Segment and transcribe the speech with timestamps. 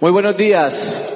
[0.00, 1.10] Muy buenos días.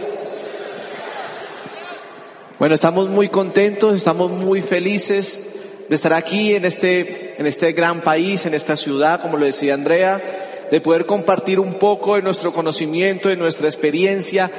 [2.58, 5.56] Bueno, estamos muy contentos, estamos muy felices
[5.88, 9.72] de estar aquí en este, en este gran país, en esta ciudad, como lo decía
[9.72, 10.22] Andrea,
[10.70, 14.50] de poder compartir un poco de nuestro conocimiento, de nuestra experiencia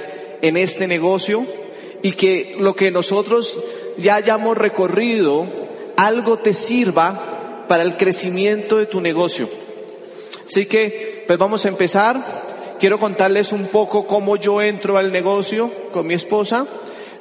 [0.42, 1.46] en este negocio
[2.02, 3.64] y que lo que nosotros
[4.00, 5.46] ya hayamos recorrido,
[5.98, 9.48] algo te sirva para el crecimiento de tu negocio.
[10.48, 12.45] Así que, pues vamos a empezar.
[12.80, 16.68] Quiero contarles un poco cómo yo entro al negocio con mi esposa.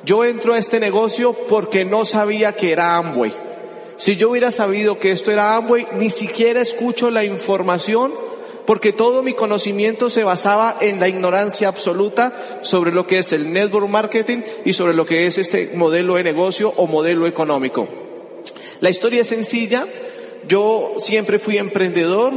[0.05, 3.33] Yo entro a este negocio porque no sabía que era Amway.
[3.97, 8.13] Si yo hubiera sabido que esto era Amway, ni siquiera escucho la información
[8.67, 12.33] porque todo mi conocimiento se basaba en la ignorancia absoluta
[12.63, 16.25] sobre lo que es el network marketing y sobre lo que es este modelo de
[16.25, 17.87] negocio o modelo económico.
[18.81, 19.87] La historia es sencilla.
[20.49, 22.33] Yo siempre fui emprendedor,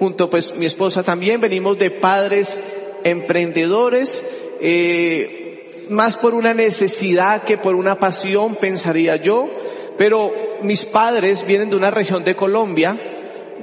[0.00, 2.58] junto pues mi esposa también, venimos de padres
[3.04, 4.22] emprendedores,
[4.60, 9.50] eh, más por una necesidad que por una pasión, pensaría yo,
[9.98, 12.96] pero mis padres vienen de una región de Colombia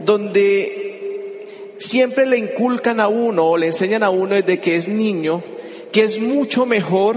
[0.05, 5.41] donde siempre le inculcan a uno o le enseñan a uno desde que es niño
[5.91, 7.15] que es mucho mejor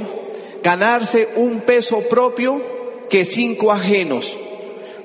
[0.62, 2.62] ganarse un peso propio
[3.10, 4.34] que cinco ajenos.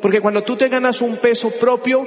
[0.02, 2.06] Porque cuando tú te ganas un peso propio,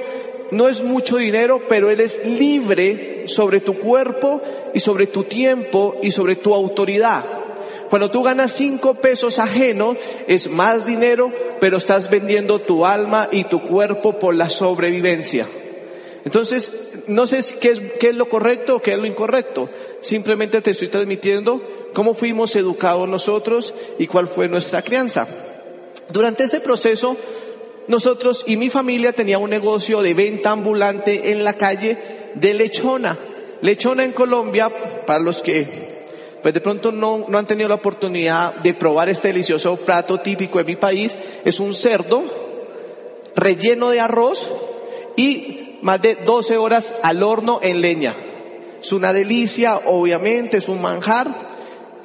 [0.51, 4.41] no es mucho dinero, pero eres libre sobre tu cuerpo
[4.73, 7.23] y sobre tu tiempo y sobre tu autoridad.
[7.89, 13.45] Cuando tú ganas cinco pesos ajenos, es más dinero, pero estás vendiendo tu alma y
[13.45, 15.47] tu cuerpo por la sobrevivencia.
[16.23, 19.69] Entonces, no sé qué es, qué es lo correcto o qué es lo incorrecto.
[20.01, 21.61] Simplemente te estoy transmitiendo
[21.93, 25.27] cómo fuimos educados nosotros y cuál fue nuestra crianza.
[26.09, 27.15] Durante este proceso,
[27.89, 31.97] nosotros y mi familia tenía un negocio de venta ambulante en la calle
[32.35, 33.17] de lechona.
[33.61, 34.69] Lechona en Colombia,
[35.07, 35.89] para los que
[36.43, 40.59] pues de pronto no, no han tenido la oportunidad de probar este delicioso plato típico
[40.59, 42.23] de mi país, es un cerdo
[43.35, 44.47] relleno de arroz
[45.15, 48.13] y más de 12 horas al horno en leña.
[48.83, 51.27] Es una delicia, obviamente, es un manjar.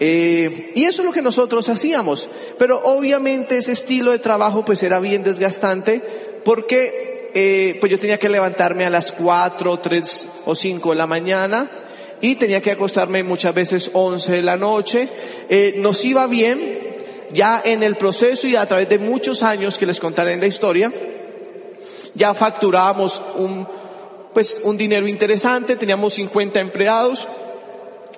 [0.01, 2.29] Eh, y eso es lo que nosotros hacíamos.
[2.59, 6.01] Pero obviamente ese estilo de trabajo pues era bien desgastante
[6.45, 11.07] porque eh, pues yo tenía que levantarme a las 4, 3 o 5 de la
[11.07, 11.71] mañana
[12.21, 15.09] y tenía que acostarme muchas veces 11 de la noche.
[15.49, 16.95] Eh, nos iba bien
[17.33, 20.47] ya en el proceso y a través de muchos años que les contaré en la
[20.47, 20.93] historia,
[22.15, 23.67] ya facturábamos un,
[24.33, 27.27] pues, un dinero interesante, teníamos 50 empleados,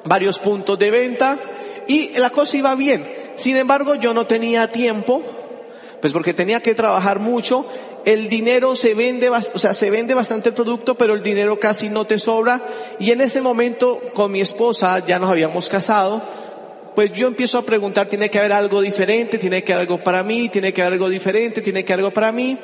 [0.04, 1.38] varios puntos de venta
[1.86, 3.06] y la cosa iba bien.
[3.36, 5.22] Sin embargo, yo no tenía tiempo,
[6.00, 7.66] pues porque tenía que trabajar mucho.
[8.04, 11.88] El dinero se vende, o sea, se vende bastante el producto, pero el dinero casi
[11.88, 12.60] no te sobra.
[12.98, 16.22] Y en ese momento, con mi esposa, ya nos habíamos casado,
[16.94, 20.22] pues yo empiezo a preguntar, tiene que haber algo diferente, tiene que haber algo para
[20.22, 22.56] mí, tiene que haber algo diferente, tiene que haber algo para mí.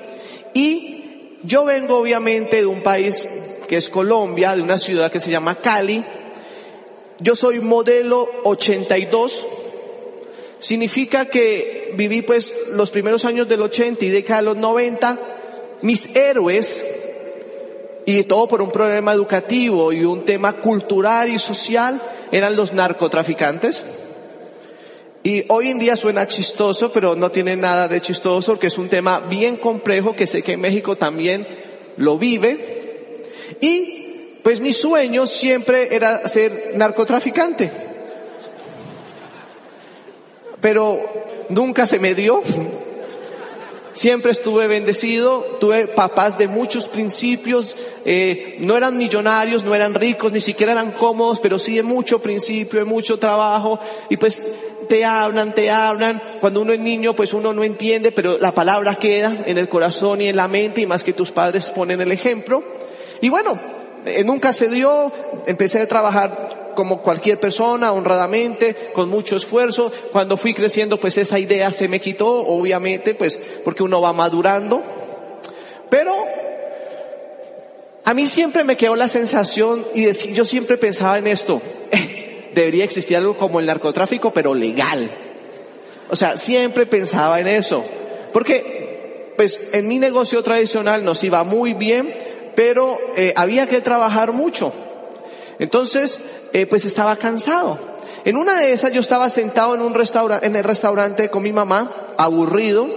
[0.54, 1.02] Y
[1.42, 3.26] yo vengo obviamente de un país
[3.68, 6.02] que es Colombia, de una ciudad que se llama Cali,
[7.22, 9.46] yo soy modelo 82.
[10.58, 15.18] Significa que viví pues los primeros años del 80 y década de los 90.
[15.82, 17.02] Mis héroes,
[18.04, 22.00] y todo por un problema educativo y un tema cultural y social,
[22.30, 23.82] eran los narcotraficantes.
[25.24, 28.88] Y hoy en día suena chistoso, pero no tiene nada de chistoso porque es un
[28.88, 31.46] tema bien complejo que sé que en México también
[31.96, 33.22] lo vive.
[33.60, 34.01] Y
[34.42, 37.70] pues mi sueño siempre era ser narcotraficante.
[40.60, 41.00] Pero
[41.48, 42.42] nunca se me dio.
[43.92, 47.76] Siempre estuve bendecido, tuve papás de muchos principios,
[48.06, 52.18] eh, no eran millonarios, no eran ricos, ni siquiera eran cómodos, pero sí de mucho
[52.18, 53.78] principio, de mucho trabajo,
[54.08, 54.48] y pues
[54.88, 58.94] te hablan, te hablan, cuando uno es niño pues uno no entiende, pero la palabra
[58.94, 62.12] queda en el corazón y en la mente, y más que tus padres ponen el
[62.12, 62.64] ejemplo.
[63.20, 63.58] Y bueno,
[64.04, 65.12] eh, nunca se dio,
[65.46, 69.92] empecé a trabajar como cualquier persona, honradamente, con mucho esfuerzo.
[70.12, 74.82] Cuando fui creciendo, pues esa idea se me quitó, obviamente, pues porque uno va madurando.
[75.90, 76.12] Pero
[78.04, 81.60] a mí siempre me quedó la sensación y yo siempre pensaba en esto,
[82.54, 85.08] debería existir algo como el narcotráfico, pero legal.
[86.10, 87.84] O sea, siempre pensaba en eso.
[88.32, 92.12] Porque, pues, en mi negocio tradicional nos iba muy bien,
[92.54, 94.72] pero eh, había que trabajar mucho.
[95.58, 97.78] Entonces, eh, pues estaba cansado.
[98.24, 101.52] En una de esas yo estaba sentado en un restaurante, en el restaurante con mi
[101.52, 102.88] mamá, aburrido,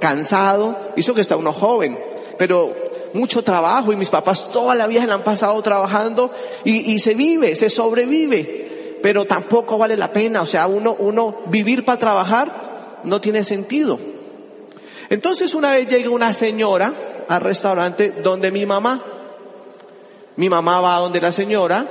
[0.00, 1.98] cansado, hizo que está uno joven,
[2.38, 2.72] pero
[3.14, 6.30] mucho trabajo y mis papás toda la vida le han pasado trabajando
[6.64, 8.98] y, y se vive, se sobrevive.
[9.04, 10.40] pero tampoco vale la pena.
[10.40, 13.98] O sea, uno, uno vivir para trabajar no tiene sentido.
[15.10, 16.92] Entonces una vez llega una señora
[17.28, 19.02] al restaurante donde mi mamá,
[20.36, 21.86] mi mamá va a donde la señora,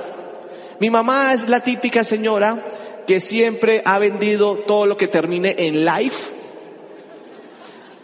[0.80, 2.58] mi mamá es la típica señora
[3.06, 6.24] que siempre ha vendido todo lo que termine en life,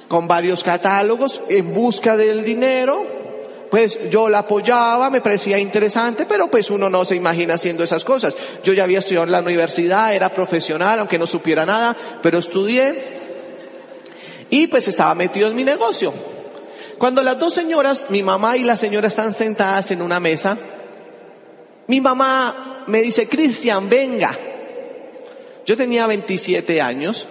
[0.09, 3.21] con varios catálogos en busca del dinero.
[3.71, 8.05] Pues yo la apoyaba, me parecía interesante, pero pues uno no se imagina haciendo esas
[8.05, 8.35] cosas.
[8.65, 13.19] Yo ya había estudiado en la universidad, era profesional, aunque no supiera nada, pero estudié
[14.50, 16.12] y pues estaba metido en mi negocio.
[16.99, 20.58] Cuando las dos señoras, mi mamá y la señora están sentadas en una mesa,
[21.87, 24.37] mi mamá me dice, Cristian, venga.
[25.64, 27.26] Yo tenía 27 años,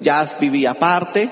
[0.00, 1.28] ya vivía aparte,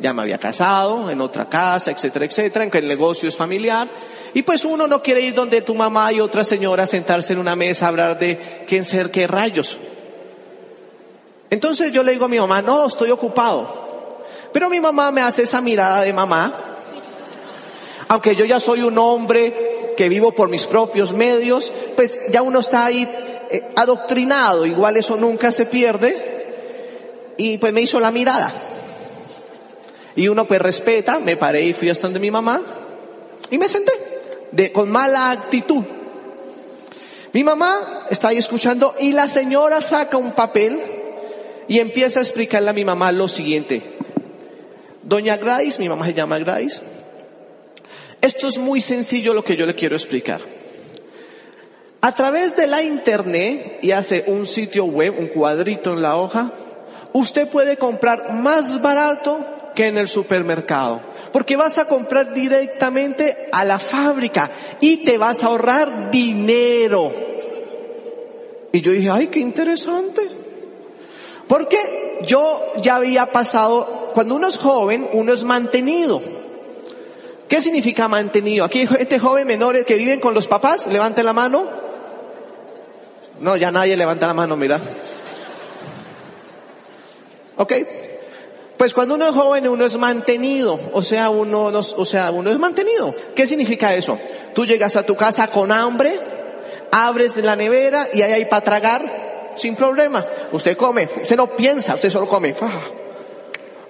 [0.00, 3.88] ya me había casado en otra casa, etcétera, etcétera, en que el negocio es familiar.
[4.34, 7.56] Y pues uno no quiere ir donde tu mamá y otra señora sentarse en una
[7.56, 9.76] mesa a hablar de quién ser qué rayos.
[11.48, 13.85] Entonces yo le digo a mi mamá, no, estoy ocupado.
[14.56, 16.50] Pero mi mamá me hace esa mirada de mamá,
[18.08, 22.60] aunque yo ya soy un hombre que vivo por mis propios medios, pues ya uno
[22.60, 23.06] está ahí
[23.50, 27.34] eh, adoctrinado, igual eso nunca se pierde.
[27.36, 28.50] Y pues me hizo la mirada.
[30.14, 32.62] Y uno pues respeta, me paré y fui hasta donde mi mamá
[33.50, 33.92] y me senté
[34.52, 35.84] de, con mala actitud.
[37.34, 40.80] Mi mamá está ahí escuchando y la señora saca un papel
[41.68, 43.96] y empieza a explicarle a mi mamá lo siguiente.
[45.06, 46.80] Doña Grace, mi mamá se llama Grace.
[48.20, 50.40] Esto es muy sencillo lo que yo le quiero explicar.
[52.00, 56.50] A través de la internet y hace un sitio web, un cuadrito en la hoja,
[57.12, 59.38] usted puede comprar más barato
[59.76, 61.00] que en el supermercado.
[61.32, 64.50] Porque vas a comprar directamente a la fábrica
[64.80, 67.12] y te vas a ahorrar dinero.
[68.72, 70.22] Y yo dije, ay, qué interesante.
[71.46, 76.22] Porque yo ya había pasado, cuando uno es joven, uno es mantenido.
[77.48, 78.64] ¿Qué significa mantenido?
[78.64, 81.66] Aquí hay gente joven, menores que viven con los papás, levante la mano.
[83.40, 84.80] No, ya nadie levanta la mano, mira.
[87.58, 87.74] ¿Ok?
[88.78, 92.58] Pues cuando uno es joven uno es mantenido, o sea, uno, o sea, uno es
[92.58, 93.14] mantenido.
[93.34, 94.18] ¿Qué significa eso?
[94.54, 96.18] Tú llegas a tu casa con hambre,
[96.90, 99.02] abres la nevera y ahí hay para tragar
[99.56, 100.24] sin problema.
[100.52, 102.54] Usted come, usted no piensa, usted solo come.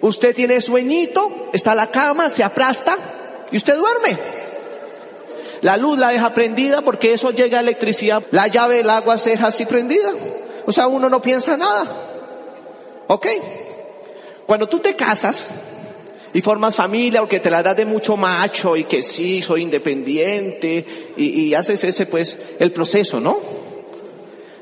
[0.01, 2.97] Usted tiene sueñito, está la cama, se aplasta
[3.51, 4.17] y usted duerme.
[5.63, 8.23] La luz la deja prendida porque eso llega a electricidad.
[8.31, 10.13] La llave del agua se deja así prendida.
[10.67, 11.87] O sea, uno no piensa nada.
[13.09, 13.27] ¿Ok?
[14.47, 15.49] Cuando tú te casas
[16.33, 19.63] y formas familia o que te la das de mucho macho y que sí, soy
[19.63, 23.39] independiente y, haces ese pues el proceso, ¿no?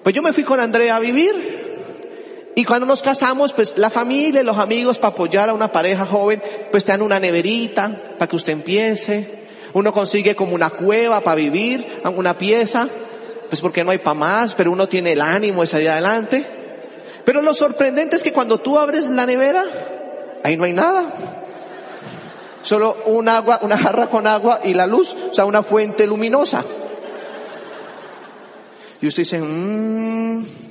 [0.02, 1.63] Pues yo me fui con Andrea a vivir
[2.56, 6.40] y cuando nos casamos, pues la familia los amigos para apoyar a una pareja joven,
[6.70, 9.42] pues te dan una neverita para que usted empiece.
[9.72, 12.86] Uno consigue como una cueva para vivir, una pieza,
[13.48, 16.46] pues porque no hay para más, pero uno tiene el ánimo de salir adelante.
[17.24, 19.64] Pero lo sorprendente es que cuando tú abres la nevera,
[20.44, 21.06] ahí no hay nada.
[22.62, 26.64] Solo un agua, una jarra con agua y la luz, o sea, una fuente luminosa.
[29.00, 30.63] Y usted dice, mmm,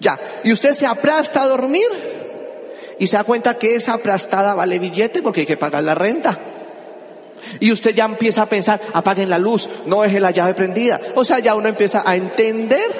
[0.00, 1.86] ya, y usted se aplasta a dormir
[2.98, 6.38] y se da cuenta que esa aplastada vale billete porque hay que pagar la renta.
[7.60, 11.00] Y usted ya empieza a pensar, apaguen la luz, no deje la llave prendida.
[11.14, 12.90] O sea, ya uno empieza a entender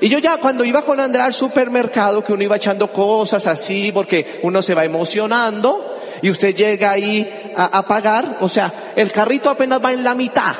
[0.00, 3.90] y yo ya cuando iba con Andrea al supermercado, que uno iba echando cosas así,
[3.92, 9.50] porque uno se va emocionando, y usted llega ahí a, pagar, o sea, el carrito
[9.50, 10.54] apenas va en la mitad.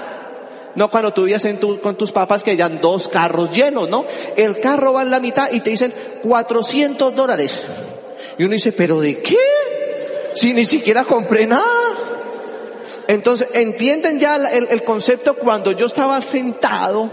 [0.74, 1.46] No cuando tú vivías
[1.82, 4.04] con tus papás que hayan dos carros llenos, ¿no?
[4.36, 7.62] El carro va en la mitad y te dicen 400 dólares.
[8.38, 9.38] Y uno dice, ¿pero de qué?
[10.34, 11.64] Si ni siquiera compré nada.
[13.08, 17.10] Entonces, ¿entienden ya el concepto cuando yo estaba sentado?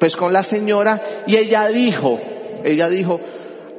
[0.00, 2.18] pues con la señora y ella dijo,
[2.64, 3.20] ella dijo,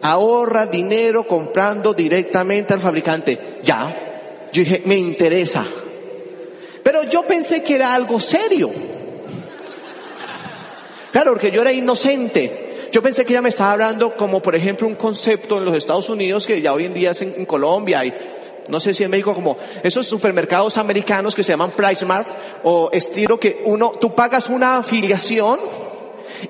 [0.04, 3.58] ahorra dinero comprando directamente al fabricante.
[3.64, 5.66] Ya, yo dije, me interesa.
[6.84, 8.70] Pero yo pensé que era algo serio.
[11.12, 12.90] Claro, porque yo era inocente.
[12.92, 16.10] Yo pensé que ella me estaba hablando como, por ejemplo, un concepto en los Estados
[16.10, 18.14] Unidos que ya hoy en día es en, Colombia y
[18.68, 22.28] no sé si en México como esos supermercados americanos que se llaman Price Mart
[22.64, 25.60] o estilo que uno, tú pagas una afiliación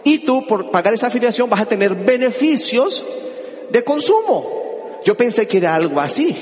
[0.03, 3.03] y tú por pagar esa afiliación vas a tener beneficios
[3.69, 4.99] de consumo.
[5.03, 6.35] Yo pensé que era algo así.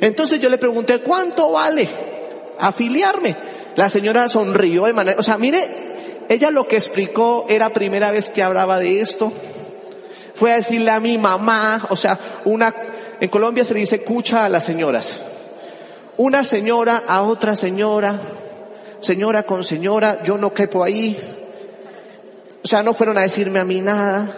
[0.00, 1.88] Entonces yo le pregunté, ¿cuánto vale
[2.58, 3.36] afiliarme?
[3.76, 5.66] La señora sonrió de manera, o sea, mire,
[6.28, 9.32] ella lo que explicó era primera vez que hablaba de esto.
[10.34, 12.74] Fue a decirle a mi mamá, o sea, una,
[13.20, 15.20] en Colombia se dice cucha a las señoras.
[16.16, 18.18] Una señora a otra señora,
[19.00, 21.18] señora con señora, yo no quepo ahí.
[22.64, 24.30] O sea, no fueron a decirme a mí nada.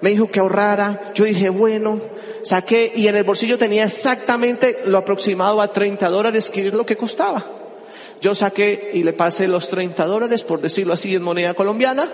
[0.00, 1.12] Me dijo que ahorrara.
[1.14, 2.00] Yo dije, bueno,
[2.42, 6.86] saqué y en el bolsillo tenía exactamente lo aproximado a 30 dólares, que es lo
[6.86, 7.44] que costaba.
[8.20, 12.06] Yo saqué y le pasé los 30 dólares, por decirlo así, en moneda colombiana.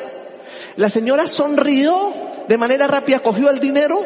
[0.76, 2.12] La señora sonrió
[2.46, 4.02] de manera rápida, cogió el dinero.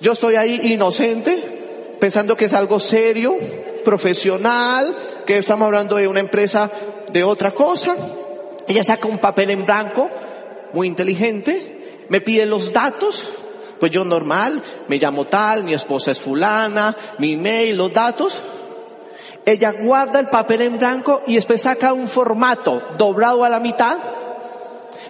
[0.00, 3.36] Yo estoy ahí inocente, pensando que es algo serio,
[3.84, 6.70] profesional, que estamos hablando de una empresa
[7.12, 7.96] de otra cosa.
[8.66, 10.10] Ella saca un papel en blanco,
[10.72, 11.71] muy inteligente,
[12.08, 13.28] me pide los datos,
[13.80, 18.40] pues yo normal, me llamo tal, mi esposa es fulana, mi email, los datos.
[19.44, 23.98] Ella guarda el papel en blanco y después saca un formato doblado a la mitad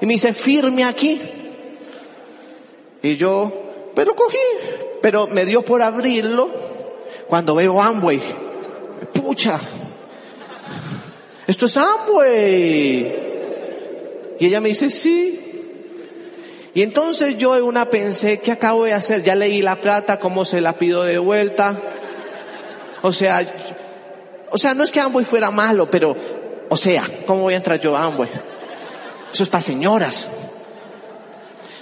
[0.00, 1.20] y me dice, firme aquí.
[3.02, 3.52] Y yo,
[3.94, 4.38] pero cogí,
[5.02, 6.48] pero me dio por abrirlo
[7.26, 8.20] cuando veo Amway.
[9.12, 9.60] Pucha,
[11.46, 13.22] esto es Amway.
[14.38, 15.41] Y ella me dice, sí.
[16.74, 19.22] Y entonces yo en una pensé, ¿qué acabo de hacer?
[19.22, 21.76] Ya leí la plata, ¿cómo se la pido de vuelta?
[23.02, 23.44] O sea,
[24.50, 26.16] o sea, no es que Amway fuera malo, pero,
[26.68, 28.30] o sea, ¿cómo voy a entrar yo a Amway?
[29.32, 30.28] Eso es para señoras.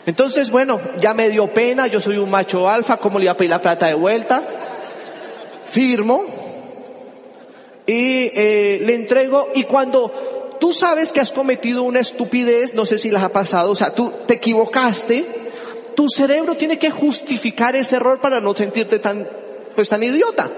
[0.06, 3.36] Entonces, bueno, ya me dio pena, yo soy un macho alfa, ¿cómo le iba a
[3.36, 4.42] pedir la plata de vuelta?
[5.70, 6.24] Firmo
[7.86, 10.12] y eh, le entrego y cuando
[10.60, 13.92] tú sabes que has cometido una estupidez, no sé si las ha pasado, o sea,
[13.92, 15.24] tú te equivocaste,
[15.96, 19.26] tu cerebro tiene que justificar ese error para no sentirte tan,
[19.74, 20.48] pues tan idiota.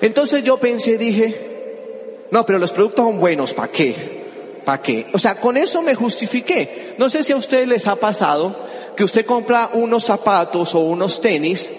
[0.00, 4.20] Entonces yo pensé, dije, no, pero los productos son buenos, ¿para qué?
[4.64, 5.06] ¿Para qué?
[5.12, 6.94] O sea, con eso me justifiqué.
[6.98, 8.54] No sé si a ustedes les ha pasado
[8.96, 11.70] que usted compra unos zapatos o unos tenis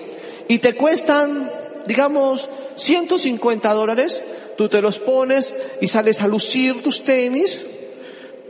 [0.48, 1.50] y te cuestan,
[1.86, 4.22] digamos, 150 dólares,
[4.58, 7.66] tú te los pones y sales a lucir tus tenis,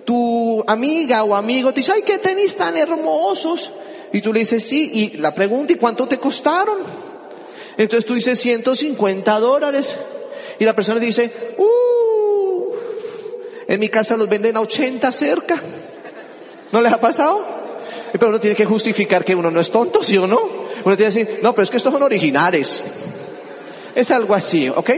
[0.06, 3.72] tu amiga o amigo te dice, ay, qué tenis tan hermosos.
[4.14, 6.80] Y tú le dices, sí, y la pregunta, ¿y cuánto te costaron?
[7.78, 9.96] Entonces tú dices 150 dólares.
[10.60, 12.74] Y la persona dice, uh,
[13.68, 15.62] en mi casa los venden a 80 cerca.
[16.72, 17.44] ¿No les ha pasado?
[18.12, 20.40] Pero uno tiene que justificar que uno no es tonto, ¿sí o no?
[20.84, 22.84] Uno tiene que decir, no, pero es que estos son originales.
[23.96, 24.90] Es algo así, ¿ok?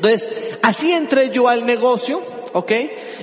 [0.00, 2.22] Entonces, así entré yo al negocio,
[2.54, 2.72] ¿ok?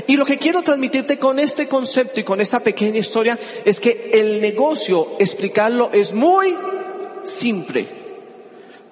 [0.06, 4.12] Y lo que quiero transmitirte con este concepto y con esta pequeña historia es que
[4.14, 6.56] el negocio, explicarlo, es muy
[7.24, 7.88] simple.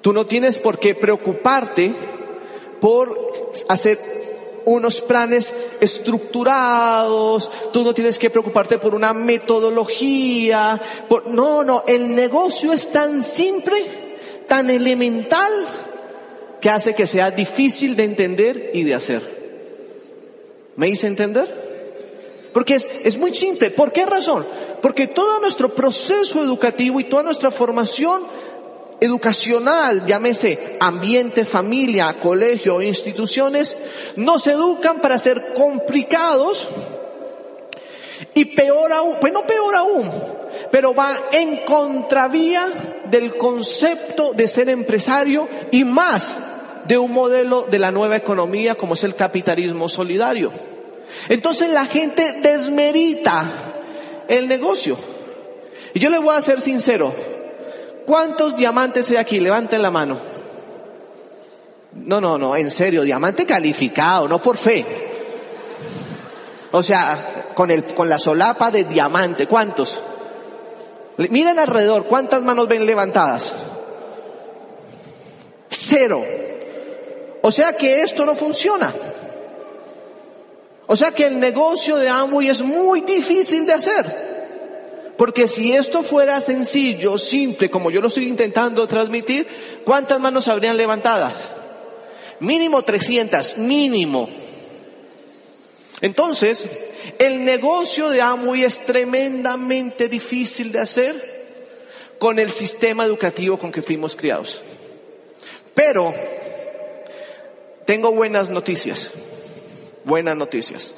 [0.02, 1.94] Tú no tienes por qué preocuparte
[2.82, 4.00] por hacer
[4.66, 12.16] unos planes estructurados, tú no tienes que preocuparte por una metodología, por, no, no, el
[12.16, 13.78] negocio es tan simple,
[14.48, 15.52] tan elemental,
[16.66, 19.22] que hace que sea difícil de entender y de hacer.
[20.76, 21.48] ¿Me hice entender?
[22.56, 23.70] Porque es, es muy simple.
[23.70, 24.44] ¿Por qué razón?
[24.82, 28.24] Porque todo nuestro proceso educativo y toda nuestra formación
[29.00, 33.78] educacional, llámese ambiente, familia, colegio, instituciones,
[34.16, 36.68] nos educan para ser complicados
[38.34, 40.12] y peor aún, pues no peor aún,
[40.72, 46.34] pero va en contravía del concepto de ser empresario y más
[46.88, 50.52] de un modelo de la nueva economía como es el capitalismo solidario.
[51.30, 53.46] Entonces la gente desmerita
[54.28, 54.98] el negocio.
[55.94, 57.14] Y yo le voy a ser sincero,
[58.06, 59.40] ¿Cuántos diamantes hay aquí?
[59.40, 60.18] Levanten la mano.
[61.94, 64.86] No, no, no, en serio, diamante calificado, no por fe.
[66.72, 70.00] O sea, con, el, con la solapa de diamante, ¿cuántos?
[71.18, 73.54] Miren alrededor, ¿cuántas manos ven levantadas?
[75.70, 76.22] Cero.
[77.48, 78.92] O sea que esto no funciona.
[80.88, 85.14] O sea que el negocio de Amway es muy difícil de hacer.
[85.16, 89.46] Porque si esto fuera sencillo, simple, como yo lo estoy intentando transmitir,
[89.86, 91.34] ¿cuántas manos habrían levantadas?
[92.40, 94.28] Mínimo 300, mínimo.
[96.02, 96.88] Entonces,
[97.20, 103.84] el negocio de Amway es tremendamente difícil de hacer con el sistema educativo con que
[103.84, 104.64] fuimos criados.
[105.76, 106.12] Pero,
[107.86, 109.12] tengo buenas noticias,
[110.04, 110.94] buenas noticias.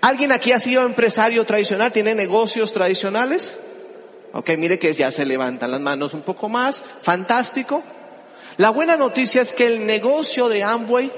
[0.00, 1.92] ¿Alguien aquí ha sido empresario tradicional?
[1.92, 3.54] ¿Tiene negocios tradicionales?
[4.32, 6.82] Ok, mire que ya se levantan las manos un poco más.
[7.02, 7.82] Fantástico.
[8.56, 11.10] La buena noticia es que el negocio de Amway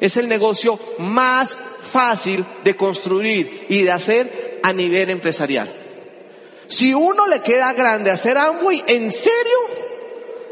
[0.00, 5.70] es el negocio más fácil de construir y de hacer a nivel empresarial.
[6.68, 9.58] Si uno le queda grande hacer Amway, ¿en serio?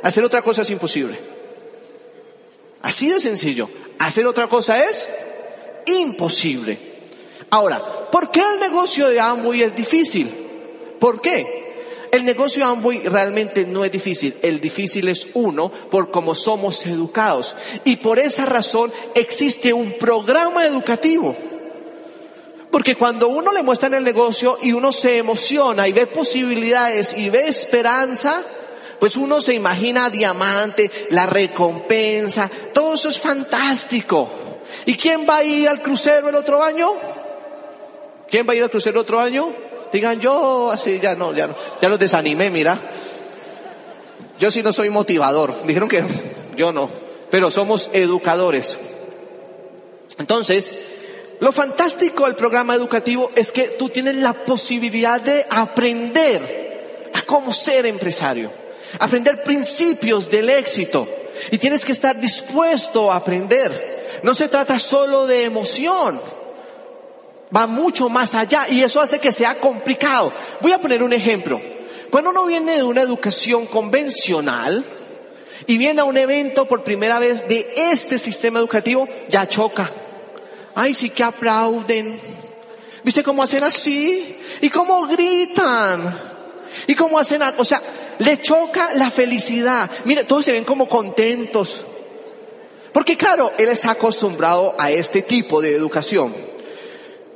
[0.02, 1.16] Hacer otra cosa es imposible.
[2.82, 3.68] Así de sencillo.
[3.98, 5.08] Hacer otra cosa es
[5.86, 6.78] imposible.
[7.50, 10.30] Ahora, ¿por qué el negocio de Amway es difícil?
[10.98, 12.08] ¿Por qué?
[12.10, 14.34] El negocio Amway realmente no es difícil.
[14.42, 17.54] El difícil es uno por cómo somos educados.
[17.84, 21.36] Y por esa razón existe un programa educativo.
[22.70, 27.16] Porque cuando uno le muestra en el negocio y uno se emociona y ve posibilidades
[27.16, 28.42] y ve esperanza,
[29.00, 34.28] pues uno se imagina diamante, la recompensa, todo eso es fantástico.
[34.84, 36.92] ¿Y quién va a ir al crucero el otro año?
[38.30, 39.48] ¿Quién va a ir al crucero el otro año?
[39.90, 42.78] Digan yo, así ya no, ya no, ya los desanimé, mira.
[44.38, 45.54] Yo sí no soy motivador.
[45.64, 46.04] Dijeron que
[46.56, 46.90] yo no,
[47.30, 48.78] pero somos educadores.
[50.18, 50.78] Entonces,
[51.40, 57.54] lo fantástico del programa educativo es que tú tienes la posibilidad de aprender a cómo
[57.54, 58.60] ser empresario
[58.98, 61.08] aprender principios del éxito.
[61.50, 64.20] Y tienes que estar dispuesto a aprender.
[64.22, 66.20] No se trata solo de emoción.
[67.54, 70.32] Va mucho más allá y eso hace que sea complicado.
[70.60, 71.60] Voy a poner un ejemplo.
[72.10, 74.84] Cuando uno viene de una educación convencional
[75.66, 79.90] y viene a un evento por primera vez de este sistema educativo, ya choca.
[80.74, 82.18] Ay, sí que aplauden.
[83.02, 84.36] ¿Viste cómo hacen así?
[84.60, 86.18] ¿Y cómo gritan?
[86.86, 87.42] ¿Y cómo hacen?
[87.56, 87.80] O sea,
[88.20, 89.90] le choca la felicidad.
[90.04, 91.84] Mire, todos se ven como contentos.
[92.92, 96.34] Porque claro, él está acostumbrado a este tipo de educación.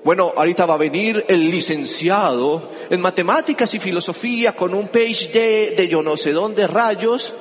[0.04, 5.88] Bueno, ahorita va a venir el licenciado en matemáticas y filosofía con un PhD de
[5.88, 7.32] yo no sé dónde rayos,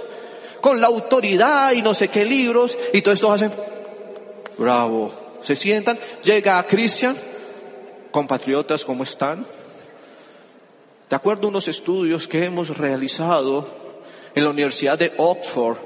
[0.62, 3.51] con la autoridad y no sé qué libros, y todo esto hacen,
[4.57, 7.17] bravo, se sientan, llega Cristian,
[8.12, 9.45] compatriotas, ¿cómo están?
[11.13, 13.67] De acuerdo a unos estudios que hemos realizado
[14.34, 15.78] en la Universidad de Oxford,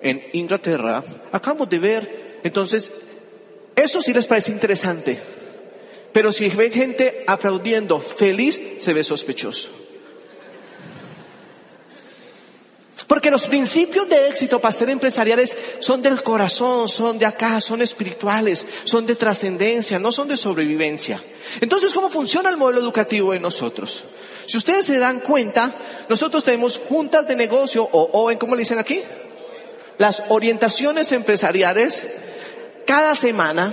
[0.00, 2.90] en Inglaterra, acabamos de ver, entonces,
[3.76, 5.20] eso sí les parece interesante,
[6.14, 9.68] pero si ven gente aplaudiendo feliz, se ve sospechoso.
[13.06, 17.82] Porque los principios de éxito para ser empresariales son del corazón, son de acá, son
[17.82, 21.20] espirituales, son de trascendencia, no son de sobrevivencia.
[21.60, 24.04] Entonces, ¿cómo funciona el modelo educativo en nosotros?
[24.46, 25.72] Si ustedes se dan cuenta,
[26.08, 29.00] nosotros tenemos juntas de negocio o, o en cómo le dicen aquí,
[29.98, 32.06] las orientaciones empresariales
[32.86, 33.72] cada semana,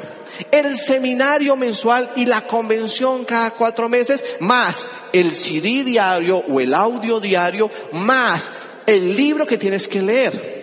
[0.52, 6.74] el seminario mensual y la convención cada cuatro meses, más el CD diario o el
[6.74, 8.52] audio diario, más
[8.86, 10.61] el libro que tienes que leer.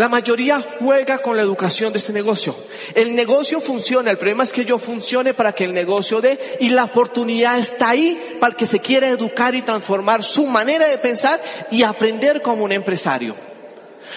[0.00, 2.56] La mayoría juega con la educación de este negocio.
[2.94, 6.70] El negocio funciona, el problema es que yo funcione para que el negocio dé y
[6.70, 11.38] la oportunidad está ahí para que se quiera educar y transformar su manera de pensar
[11.70, 13.34] y aprender como un empresario.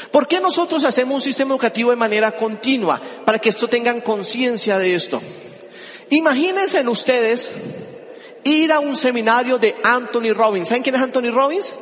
[0.09, 3.01] ¿Por qué nosotros hacemos un sistema educativo de manera continua?
[3.25, 5.21] Para que esto tengan conciencia de esto.
[6.11, 7.51] Imagínense en ustedes
[8.45, 10.69] ir a un seminario de Anthony Robbins.
[10.69, 11.73] ¿Saben quién es Anthony Robbins?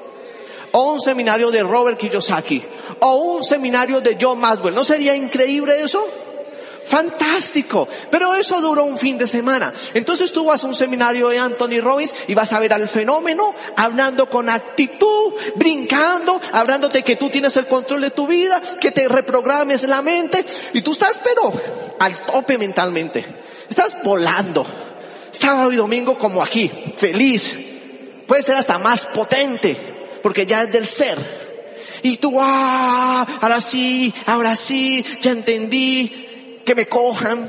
[0.71, 2.63] O un seminario de Robert Kiyosaki
[3.01, 4.75] o un seminario de John Maxwell.
[4.75, 6.05] ¿No sería increíble eso?
[6.86, 7.88] Fantástico.
[8.10, 9.73] Pero eso duró un fin de semana.
[9.93, 13.55] Entonces tú vas a un seminario de Anthony Robbins y vas a ver al fenómeno
[13.75, 19.07] hablando con actitud, brincando, hablándote que tú tienes el control de tu vida, que te
[19.07, 21.51] reprogrames la mente y tú estás pero
[21.99, 23.25] al tope mentalmente.
[23.67, 24.65] Estás volando.
[25.31, 27.55] Sábado y domingo como aquí, feliz.
[28.27, 31.17] Puede ser hasta más potente porque ya es del ser.
[32.03, 37.47] Y tú, ah, ahora sí, ahora sí, ya entendí, que me cojan.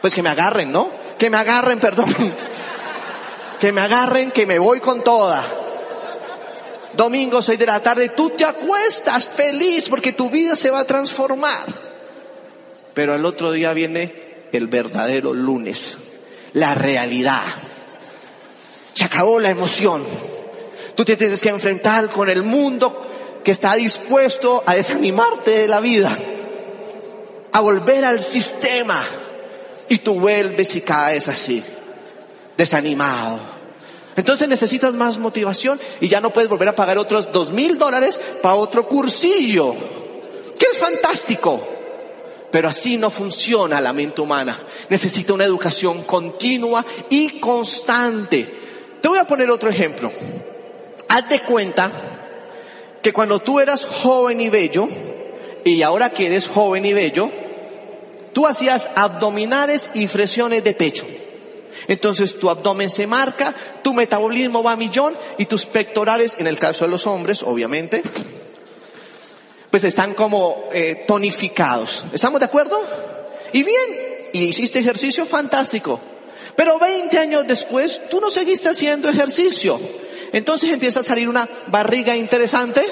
[0.00, 0.90] Pues que me agarren, ¿no?
[1.18, 2.14] Que me agarren, perdón.
[3.58, 5.44] Que me agarren, que me voy con toda.
[6.94, 10.84] Domingo 6 de la tarde, tú te acuestas feliz porque tu vida se va a
[10.84, 11.64] transformar.
[12.92, 16.12] Pero al otro día viene el verdadero lunes,
[16.54, 17.42] la realidad.
[18.94, 20.04] Se acabó la emoción
[20.98, 23.06] Tú te tienes que enfrentar con el mundo
[23.44, 26.10] que está dispuesto a desanimarte de la vida,
[27.52, 29.04] a volver al sistema.
[29.88, 31.62] Y tú vuelves y caes así,
[32.56, 33.38] desanimado.
[34.16, 38.20] Entonces necesitas más motivación y ya no puedes volver a pagar otros dos mil dólares
[38.42, 39.76] para otro cursillo,
[40.58, 41.62] que es fantástico.
[42.50, 44.58] Pero así no funciona la mente humana.
[44.88, 48.52] Necesita una educación continua y constante.
[49.00, 50.10] Te voy a poner otro ejemplo.
[51.08, 51.90] Haz de cuenta
[53.02, 54.88] que cuando tú eras joven y bello
[55.64, 57.30] y ahora que eres joven y bello,
[58.32, 61.06] tú hacías abdominales y flexiones de pecho.
[61.86, 66.58] Entonces tu abdomen se marca, tu metabolismo va a millón y tus pectorales, en el
[66.58, 68.02] caso de los hombres, obviamente,
[69.70, 72.04] pues están como eh, tonificados.
[72.12, 72.78] ¿Estamos de acuerdo?
[73.52, 75.98] Y bien, y hiciste ejercicio fantástico.
[76.56, 79.80] Pero 20 años después, tú no seguiste haciendo ejercicio.
[80.32, 82.84] Entonces empieza a salir una barriga interesante.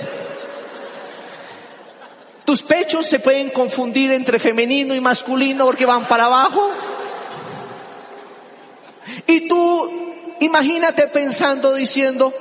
[2.44, 6.70] Tus pechos se pueden confundir entre femenino y masculino porque van para abajo.
[9.26, 9.90] Y tú
[10.40, 12.32] imagínate pensando diciendo,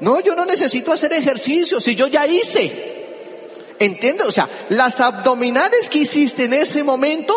[0.00, 2.90] no, yo no necesito hacer ejercicio si yo ya hice.
[3.78, 4.26] ¿Entiendes?
[4.26, 7.34] O sea, las abdominales que hiciste en ese momento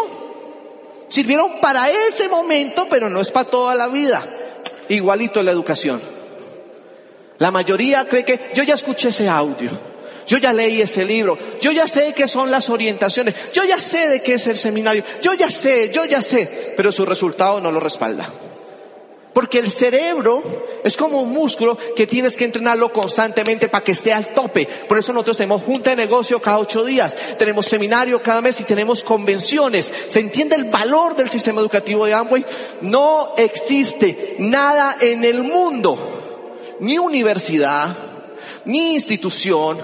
[1.09, 4.25] sirvieron para ese momento, pero no es para toda la vida.
[4.89, 6.12] Igualito la educación.
[7.39, 9.69] La mayoría cree que yo ya escuché ese audio,
[10.27, 14.07] yo ya leí ese libro, yo ya sé qué son las orientaciones, yo ya sé
[14.09, 17.71] de qué es el seminario, yo ya sé, yo ya sé, pero su resultado no
[17.71, 18.29] lo respalda.
[19.33, 20.43] Porque el cerebro
[20.83, 24.67] es como un músculo que tienes que entrenarlo constantemente para que esté al tope.
[24.87, 28.63] Por eso nosotros tenemos junta de negocio cada ocho días, tenemos seminario cada mes y
[28.63, 29.91] tenemos convenciones.
[30.07, 32.45] ¿Se entiende el valor del sistema educativo de Amway?
[32.81, 36.12] No existe nada en el mundo,
[36.83, 37.95] ni universidad,
[38.65, 39.77] ni institución,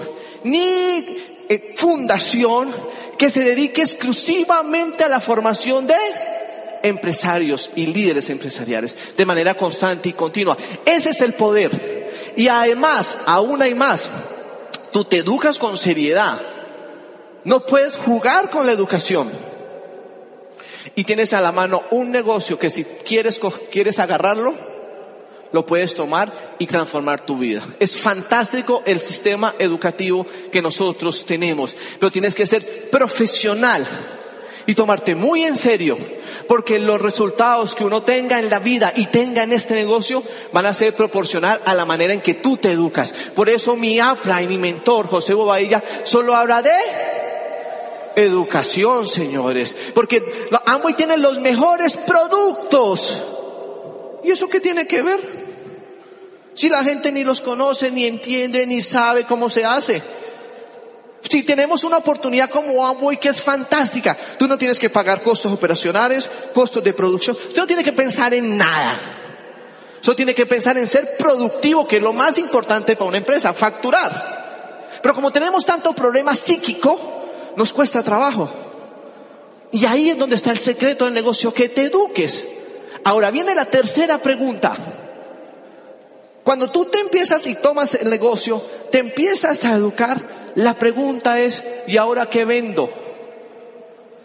[0.44, 1.06] ni
[1.48, 2.70] eh, fundación
[3.16, 5.96] que se dedique exclusivamente a la formación de
[6.82, 10.58] empresarios y líderes empresariales de manera constante y continua.
[10.84, 12.10] Ese es el poder.
[12.36, 14.10] Y además, aún hay más,
[14.92, 16.38] tú te educas con seriedad.
[17.44, 19.30] No puedes jugar con la educación.
[20.94, 24.54] Y tienes a la mano un negocio que si quieres, quieres agarrarlo,
[25.52, 27.62] lo puedes tomar y transformar tu vida.
[27.78, 33.86] Es fantástico el sistema educativo que nosotros tenemos, pero tienes que ser profesional
[34.66, 35.98] y tomarte muy en serio,
[36.46, 40.66] porque los resultados que uno tenga en la vida y tenga en este negocio van
[40.66, 43.12] a ser proporcional a la manera en que tú te educas.
[43.34, 46.70] Por eso mi y mi mentor, José Bobadilla, solo habla de
[48.16, 50.22] educación, señores, porque
[50.66, 53.18] Amway tiene los mejores productos.
[54.22, 55.39] ¿Y eso qué tiene que ver?
[56.54, 60.02] Si la gente ni los conoce, ni entiende, ni sabe cómo se hace.
[61.28, 65.52] Si tenemos una oportunidad como Amway que es fantástica, tú no tienes que pagar costos
[65.52, 68.94] operacionales, costos de producción, tú no tienes que pensar en nada.
[70.00, 73.52] Solo tiene que pensar en ser productivo, que es lo más importante para una empresa,
[73.52, 74.98] facturar.
[75.02, 76.98] Pero como tenemos tanto problema psíquico,
[77.56, 78.50] nos cuesta trabajo.
[79.72, 82.44] Y ahí es donde está el secreto del negocio, que te eduques.
[83.04, 84.74] Ahora viene la tercera pregunta.
[86.50, 88.60] Cuando tú te empiezas y tomas el negocio,
[88.90, 90.20] te empiezas a educar,
[90.56, 92.90] la pregunta es, ¿y ahora qué vendo?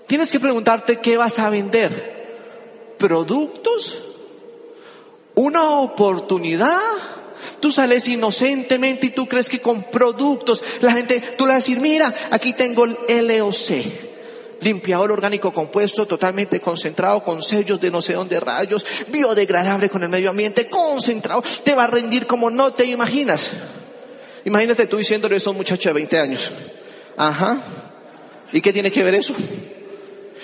[0.08, 2.96] Tienes que preguntarte qué vas a vender.
[2.98, 4.16] ¿Productos?
[5.36, 6.80] ¿Una oportunidad?
[7.60, 11.68] Tú sales inocentemente y tú crees que con productos la gente, tú le vas a
[11.68, 14.15] decir, mira, aquí tengo el LOC,
[14.66, 20.10] limpiador orgánico compuesto, totalmente concentrado, con sellos de no sé dónde rayos, biodegradable con el
[20.10, 23.52] medio ambiente, concentrado, te va a rendir como no te imaginas.
[24.44, 26.52] Imagínate tú diciéndole eso a un muchacho de 20 años.
[27.16, 27.62] Ajá.
[28.52, 29.36] ¿Y qué tiene que ver eso?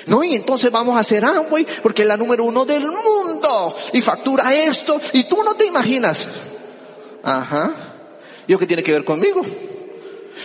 [0.06, 4.02] No, y entonces vamos a hacer Amway porque es la número uno del mundo y
[4.02, 6.28] factura esto y tú no te imaginas.
[7.24, 7.74] Ajá.
[8.48, 9.44] ¿Y qué tiene que ver conmigo?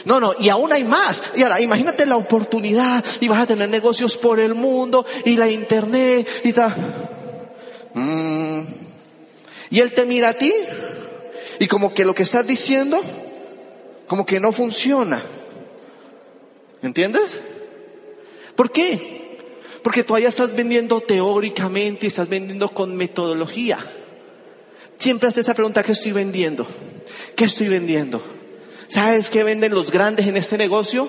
[0.05, 1.22] No, no, y aún hay más.
[1.35, 5.51] Y ahora, imagínate la oportunidad y vas a tener negocios por el mundo y la
[5.51, 6.75] internet y tal.
[7.94, 8.61] Mm.
[9.70, 10.53] Y él te mira a ti
[11.59, 13.03] y como que lo que estás diciendo
[14.07, 15.22] como que no funciona.
[16.83, 17.40] ¿Entiendes?
[18.55, 19.38] ¿Por qué?
[19.83, 23.79] Porque todavía estás vendiendo teóricamente y estás vendiendo con metodología.
[24.99, 26.66] Siempre haces esa pregunta, ¿qué estoy vendiendo?
[27.35, 28.22] ¿Qué estoy vendiendo?
[28.88, 31.09] ¿Sabes qué venden los grandes en este negocio?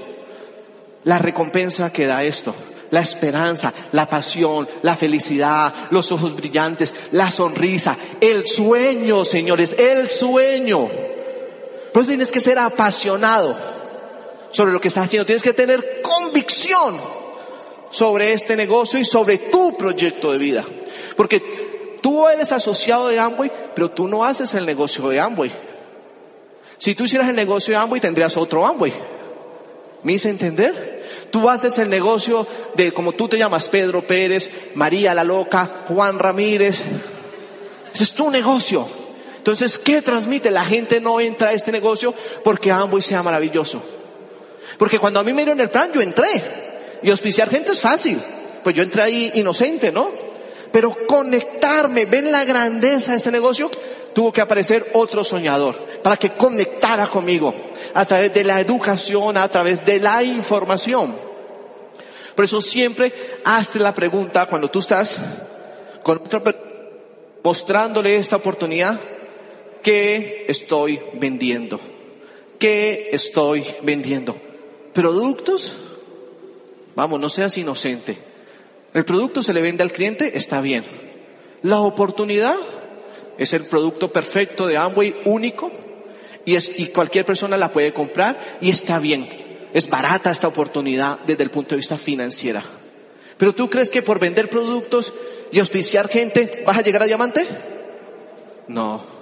[1.03, 2.53] La recompensa que da esto,
[2.91, 10.09] la esperanza, la pasión, la felicidad, los ojos brillantes, la sonrisa, el sueño, señores, el
[10.09, 10.89] sueño.
[11.93, 13.55] Pues tienes que ser apasionado
[14.51, 15.25] sobre lo que estás haciendo.
[15.25, 16.97] Tienes que tener convicción
[17.89, 20.65] sobre este negocio y sobre tu proyecto de vida.
[21.15, 25.51] Porque tú eres asociado de Amway, pero tú no haces el negocio de Amway.
[26.77, 28.93] Si tú hicieras el negocio de Amway, tendrías otro Amway.
[30.03, 31.03] ¿Me hice entender?
[31.31, 36.19] Tú haces el negocio de, como tú te llamas, Pedro Pérez, María la Loca, Juan
[36.19, 36.83] Ramírez.
[37.93, 38.87] Ese es tu negocio.
[39.37, 40.51] Entonces, ¿qué transmite?
[40.51, 42.13] La gente no entra a este negocio
[42.43, 43.81] porque Amway sea maravilloso.
[44.77, 46.41] Porque cuando a mí me dieron el plan, yo entré.
[47.01, 48.19] Y auspiciar gente es fácil.
[48.63, 50.09] Pues yo entré ahí inocente, ¿no?
[50.77, 53.67] Pero conectarme, ven la grandeza de este negocio,
[54.13, 57.51] tuvo que aparecer otro soñador para que conectara conmigo
[57.95, 61.15] a través de la educación, a través de la información.
[62.35, 63.11] Por eso siempre
[63.43, 65.17] hazte la pregunta cuando tú estás
[66.03, 66.43] con otra
[67.41, 68.99] mostrándole esta oportunidad,
[69.81, 71.79] ¿qué estoy vendiendo?
[72.59, 74.35] ¿Qué estoy vendiendo?
[74.93, 75.73] ¿Productos?
[76.95, 78.26] Vamos, no seas inocente.
[78.93, 80.83] El producto se le vende al cliente, está bien.
[81.61, 82.55] La oportunidad
[83.37, 85.71] es el producto perfecto de Amway, único,
[86.45, 89.27] y, es, y cualquier persona la puede comprar y está bien.
[89.73, 92.63] Es barata esta oportunidad desde el punto de vista financiera.
[93.37, 95.13] Pero tú crees que por vender productos
[95.51, 97.45] y auspiciar gente vas a llegar a diamante?
[98.67, 99.16] No.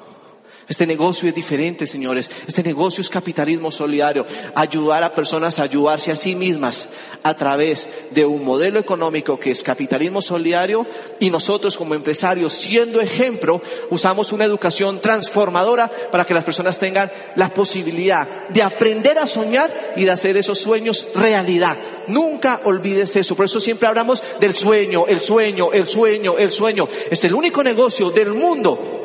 [0.67, 2.29] Este negocio es diferente, señores.
[2.47, 4.25] Este negocio es capitalismo solidario.
[4.55, 6.87] Ayudar a personas a ayudarse a sí mismas
[7.21, 10.87] a través de un modelo económico que es capitalismo solidario
[11.19, 17.11] y nosotros como empresarios, siendo ejemplo, usamos una educación transformadora para que las personas tengan
[17.35, 21.77] la posibilidad de aprender a soñar y de hacer esos sueños realidad.
[22.07, 23.35] Nunca olvides eso.
[23.35, 26.87] Por eso siempre hablamos del sueño, el sueño, el sueño, el sueño.
[27.11, 29.04] Es el único negocio del mundo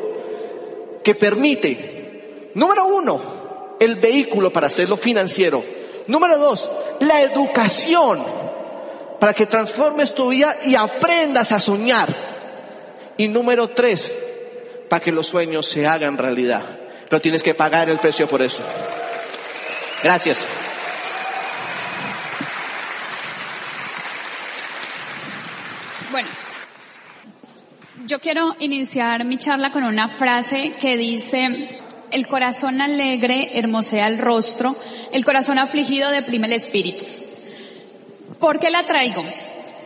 [1.03, 3.21] que permite, número uno,
[3.81, 5.63] el vehículo para hacerlo financiero.
[6.07, 6.69] Número dos,
[7.01, 8.23] la educación
[9.21, 12.09] para que transformes tu vida y aprendas a soñar.
[13.17, 14.13] Y número tres,
[14.89, 16.63] para que los sueños se hagan realidad.
[17.09, 18.63] Pero tienes que pagar el precio por eso.
[20.03, 20.45] Gracias.
[26.11, 26.29] Bueno.
[28.11, 31.79] Yo quiero iniciar mi charla con una frase que dice,
[32.11, 34.75] el corazón alegre hermosea el rostro,
[35.13, 37.05] el corazón afligido deprime el espíritu.
[38.41, 39.23] ¿Por qué la traigo?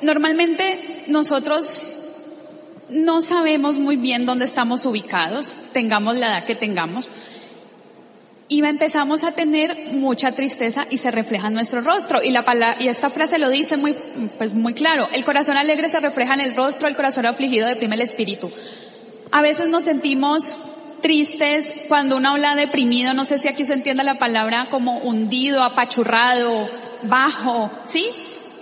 [0.01, 1.83] Normalmente nosotros
[2.89, 7.11] no sabemos muy bien dónde estamos ubicados, tengamos la edad que tengamos,
[8.49, 12.23] y empezamos a tener mucha tristeza y se refleja en nuestro rostro.
[12.23, 13.95] Y, la y esta frase lo dice muy,
[14.37, 15.09] pues muy claro.
[15.13, 18.51] El corazón alegre se refleja en el rostro, el corazón afligido deprime el espíritu.
[19.31, 20.57] A veces nos sentimos
[21.01, 25.63] tristes cuando uno habla deprimido, no sé si aquí se entiende la palabra como hundido,
[25.63, 26.69] apachurrado,
[27.03, 28.07] bajo, ¿sí?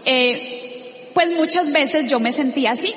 [0.04, 2.94] Eh, pues muchas veces yo me sentía así.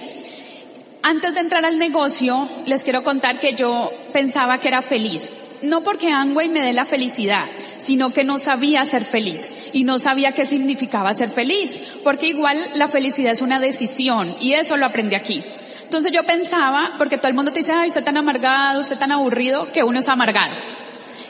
[1.01, 5.29] Antes de entrar al negocio, les quiero contar que yo pensaba que era feliz
[5.61, 7.45] no porque Angway me dé la felicidad,
[7.77, 12.57] sino que no sabía ser feliz y no sabía qué significaba ser feliz, porque igual
[12.75, 15.43] la felicidad es una decisión y eso lo aprendí aquí.
[15.83, 19.11] Entonces yo pensaba, porque todo el mundo te dice, ay, usted tan amargado, usted tan
[19.11, 20.53] aburrido, que uno es amargado.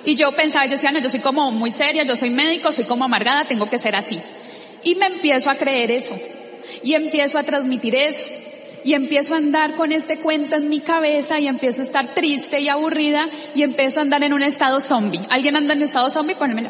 [0.06, 2.86] Y yo pensaba, yo decía, no, yo soy como muy seria, yo soy médico, soy
[2.86, 4.20] como amargada, tengo que ser así.
[4.84, 6.18] Y me empiezo a creer eso.
[6.84, 8.26] Y empiezo a transmitir eso
[8.86, 12.60] y empiezo a andar con este cuento en mi cabeza y empiezo a estar triste
[12.60, 15.22] y aburrida y empiezo a andar en un estado zombie.
[15.32, 16.36] ¿Alguien anda en estado zombie?
[16.36, 16.70] Pónmelo.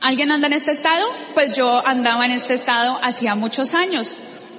[0.00, 1.04] ¿Alguien anda en este estado?
[1.34, 4.14] Pues yo andaba en este estado hacía muchos años.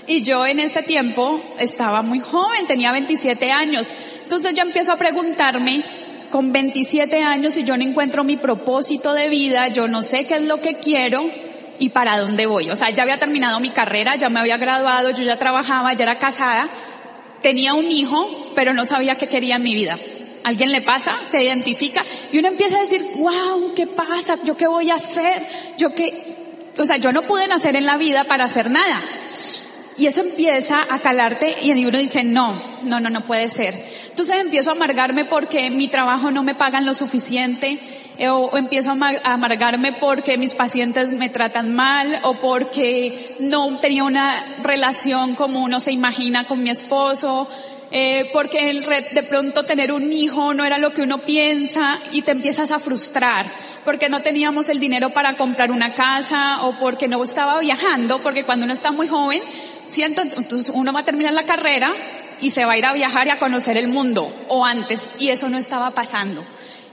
[0.07, 3.89] Y yo en ese tiempo estaba muy joven, tenía 27 años.
[4.23, 5.85] Entonces yo empiezo a preguntarme,
[6.29, 10.35] con 27 años, si yo no encuentro mi propósito de vida, yo no sé qué
[10.35, 11.29] es lo que quiero,
[11.79, 12.69] y para dónde voy.
[12.69, 16.03] O sea, ya había terminado mi carrera, ya me había graduado, yo ya trabajaba, ya
[16.03, 16.67] era casada,
[17.41, 19.97] tenía un hijo, pero no sabía qué quería en mi vida.
[20.43, 21.15] ¿Alguien le pasa?
[21.29, 22.05] ¿Se identifica?
[22.31, 24.37] Y uno empieza a decir, wow, ¿qué pasa?
[24.45, 25.41] ¿Yo qué voy a hacer?
[25.77, 26.35] ¿Yo qué?
[26.77, 29.01] O sea, yo no pude nacer en la vida para hacer nada.
[29.97, 33.73] Y eso empieza a calarte y uno dice, no, no, no, no puede ser.
[34.09, 37.79] Entonces empiezo a amargarme porque mi trabajo no me pagan lo suficiente,
[38.29, 44.57] o, empiezo a amargarme porque mis pacientes me tratan mal, o porque no tenía una
[44.63, 47.47] relación como uno se imagina con mi esposo,
[47.91, 52.21] eh, porque el, de pronto tener un hijo no era lo que uno piensa y
[52.21, 53.45] te empiezas a frustrar
[53.87, 58.43] porque no teníamos el dinero para comprar una casa o porque no estaba viajando, porque
[58.43, 59.41] cuando uno está muy joven,
[59.87, 61.93] siento, entonces uno va a terminar la carrera
[62.41, 65.29] y se va a ir a viajar y a conocer el mundo, o antes, y
[65.29, 66.43] eso no estaba pasando.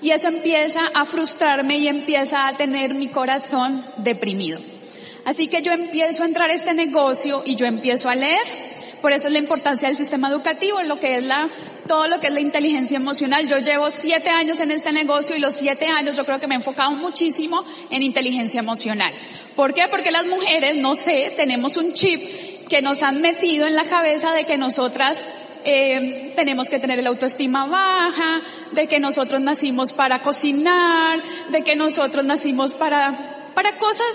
[0.03, 4.61] Y eso empieza a frustrarme y empieza a tener mi corazón deprimido.
[5.25, 8.43] Así que yo empiezo a entrar a este negocio y yo empiezo a leer.
[9.01, 11.49] Por eso es la importancia del sistema educativo, lo que es la
[11.87, 13.47] todo lo que es la inteligencia emocional.
[13.49, 16.55] Yo llevo siete años en este negocio y los siete años yo creo que me
[16.55, 19.13] he enfocado muchísimo en inteligencia emocional.
[19.57, 19.89] ¿Por qué?
[19.91, 22.21] Porque las mujeres, no sé, tenemos un chip
[22.69, 25.25] que nos han metido en la cabeza de que nosotras
[25.65, 28.41] eh, tenemos que tener la autoestima baja,
[28.73, 34.07] de que nosotros nacimos para cocinar, de que nosotros nacimos para, para cosas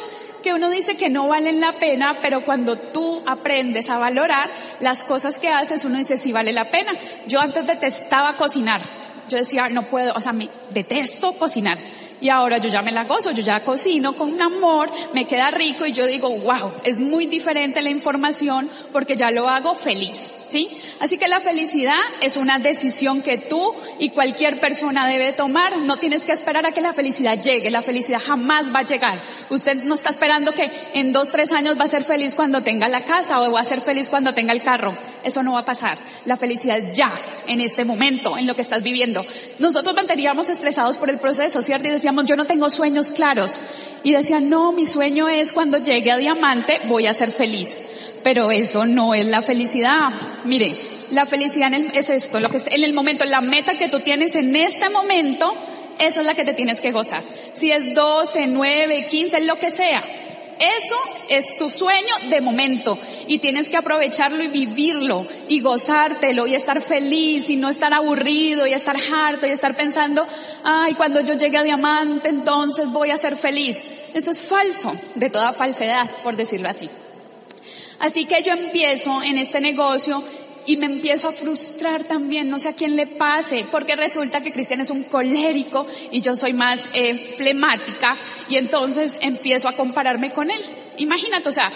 [0.43, 5.03] que uno dice que no valen la pena, pero cuando tú aprendes a valorar las
[5.03, 6.93] cosas que haces, uno dice sí vale la pena.
[7.27, 8.81] Yo antes detestaba cocinar.
[9.27, 11.77] Yo decía, no puedo, o sea, me detesto cocinar.
[12.21, 15.51] Y ahora yo ya me la gozo, yo ya cocino con un amor, me queda
[15.51, 20.29] rico y yo digo, wow, es muy diferente la información porque ya lo hago feliz,
[20.49, 20.67] ¿sí?
[20.99, 25.77] Así que la felicidad es una decisión que tú y cualquier persona debe tomar.
[25.77, 29.19] No tienes que esperar a que la felicidad llegue, la felicidad jamás va a llegar.
[29.49, 32.89] Usted no está esperando que en dos, tres años va a ser feliz cuando tenga
[32.89, 34.97] la casa o va a ser feliz cuando tenga el carro.
[35.23, 35.97] Eso no va a pasar.
[36.25, 37.11] La felicidad ya,
[37.47, 39.25] en este momento, en lo que estás viviendo.
[39.59, 41.87] Nosotros manteníamos estresados por el proceso, ¿cierto?
[41.87, 43.59] Y decíamos, yo no tengo sueños claros.
[44.03, 47.77] Y decía, no, mi sueño es cuando llegue a diamante voy a ser feliz.
[48.23, 50.09] Pero eso no es la felicidad.
[50.45, 50.77] Mire,
[51.11, 54.55] la felicidad es esto, lo que en el momento, la meta que tú tienes en
[54.55, 55.55] este momento,
[55.97, 57.21] esa es la que te tienes que gozar.
[57.53, 60.03] Si es 12, 9, 15, lo que sea.
[60.59, 60.95] Eso
[61.29, 66.81] es tu sueño de momento y tienes que aprovecharlo y vivirlo y gozártelo y estar
[66.81, 70.27] feliz y no estar aburrido y estar harto y estar pensando,
[70.63, 73.81] ay, cuando yo llegue a diamante entonces voy a ser feliz.
[74.13, 76.89] Eso es falso, de toda falsedad, por decirlo así.
[77.99, 80.21] Así que yo empiezo en este negocio
[80.69, 84.51] y me empiezo a frustrar también, no sé a quién le pase, porque resulta que
[84.51, 88.15] Cristian es un colérico y yo soy más eh, flemática
[88.47, 90.61] y entonces empiezo a compararme con él.
[90.97, 91.71] Imagínate, o sea,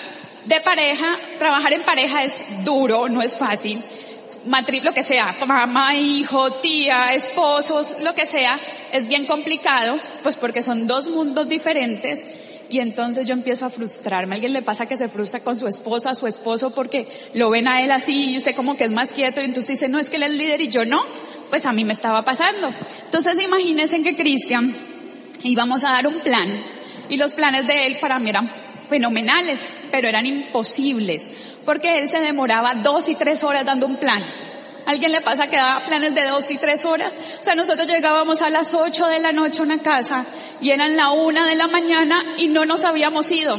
[0.45, 3.82] de pareja, trabajar en pareja es duro, no es fácil.
[4.45, 8.60] Matriz, lo que sea, mamá, hijo, tía, esposos, lo que sea,
[8.91, 12.23] es bien complicado, pues porque son dos mundos diferentes
[12.74, 14.34] y entonces yo empiezo a frustrarme.
[14.34, 17.68] ¿A alguien le pasa que se frustra con su esposa, su esposo, porque lo ven
[17.68, 20.10] a él así y usted como que es más quieto y entonces dice, no, es
[20.10, 21.04] que él es líder y yo no?
[21.52, 22.74] Pues a mí me estaba pasando.
[23.06, 24.76] Entonces imagínense que Cristian
[25.44, 26.50] íbamos a dar un plan
[27.10, 28.50] y los planes de él para mí eran
[28.90, 31.30] fenomenales, pero eran imposibles,
[31.66, 34.24] porque él se demoraba dos y tres horas dando un plan.
[34.86, 37.17] ¿Alguien le pasa que daba planes de dos y tres horas?
[37.39, 40.26] O sea, nosotros llegábamos a las ocho de la noche a una casa
[40.62, 43.58] y eran la una de la mañana y no nos habíamos ido.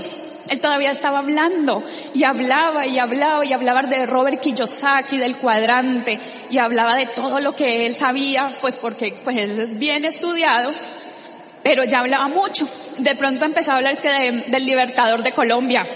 [0.49, 1.83] Él todavía estaba hablando
[2.13, 6.19] y hablaba y hablaba y hablaba de Robert Kiyosaki, del cuadrante
[6.51, 10.71] y hablaba de todo lo que él sabía, pues porque pues es bien estudiado,
[11.63, 12.69] pero ya hablaba mucho.
[12.99, 15.87] De pronto empezó a hablar es que del libertador de Colombia,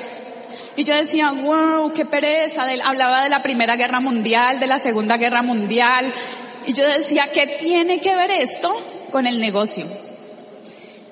[0.79, 2.64] y yo decía, wow, qué pereza.
[2.85, 6.14] hablaba de la Primera Guerra Mundial, de la Segunda Guerra Mundial.
[6.67, 8.73] Y yo decía, ¿qué tiene que ver esto
[9.11, 9.85] con el negocio?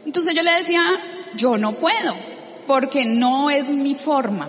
[0.05, 0.85] Entonces yo le decía,
[1.35, 2.15] yo no puedo,
[2.69, 4.49] porque no es mi forma.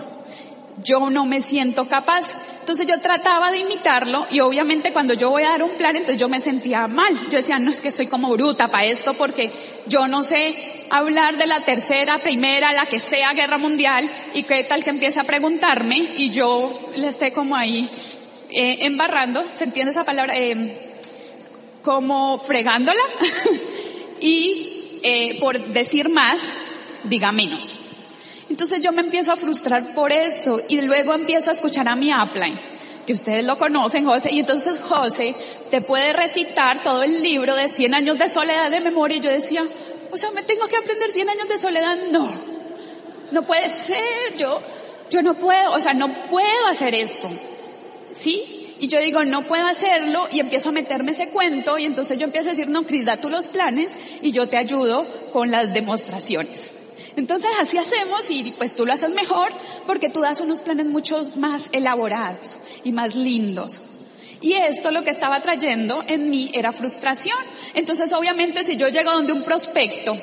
[0.84, 2.32] Yo no me siento capaz.
[2.60, 6.20] Entonces yo trataba de imitarlo y obviamente cuando yo voy a dar un plan, entonces
[6.20, 7.14] yo me sentía mal.
[7.30, 9.50] Yo decía, no es que soy como bruta para esto porque
[9.86, 14.64] yo no sé hablar de la tercera, primera, la que sea guerra mundial y qué
[14.64, 17.88] tal que empiece a preguntarme y yo le esté como ahí
[18.50, 20.36] eh, embarrando, ¿se entiende esa palabra?
[20.36, 20.96] Eh,
[21.82, 23.00] como fregándola
[24.20, 26.52] y eh, por decir más,
[27.04, 27.76] diga menos.
[28.50, 32.12] Entonces yo me empiezo a frustrar por esto y luego empiezo a escuchar a mi
[32.12, 32.58] upline,
[33.06, 35.34] que ustedes lo conocen, José, y entonces José
[35.70, 39.30] te puede recitar todo el libro de 100 años de soledad de memoria y yo
[39.30, 39.62] decía,
[40.10, 42.28] o sea, me tengo que aprender 100 años de soledad, no,
[43.32, 44.60] no puede ser, yo,
[45.10, 47.28] yo no puedo, o sea, no puedo hacer esto,
[48.14, 48.76] ¿sí?
[48.80, 52.24] Y yo digo, no puedo hacerlo y empiezo a meterme ese cuento y entonces yo
[52.24, 55.74] empiezo a decir, no, Cris, da tú los planes y yo te ayudo con las
[55.74, 56.77] demostraciones.
[57.18, 59.50] Entonces así hacemos y pues tú lo haces mejor
[59.88, 63.80] porque tú das unos planes mucho más elaborados y más lindos.
[64.40, 67.36] Y esto lo que estaba trayendo en mí era frustración.
[67.74, 70.16] Entonces obviamente si yo llego donde un prospecto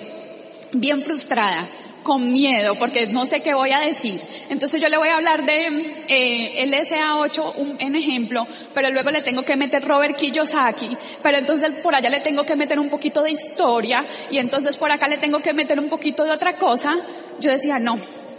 [0.72, 1.68] bien frustrada,
[2.06, 4.22] con miedo porque no sé qué voy a decir.
[4.50, 5.66] Entonces yo le voy a hablar de
[6.08, 11.40] eh, el SA8, un, en ejemplo, pero luego le tengo que meter Robert Kiyosaki, pero
[11.40, 15.08] entonces por allá le tengo que meter un poquito de historia y entonces por acá
[15.08, 16.96] le tengo que meter un poquito de otra cosa.
[17.40, 17.98] Yo decía, no,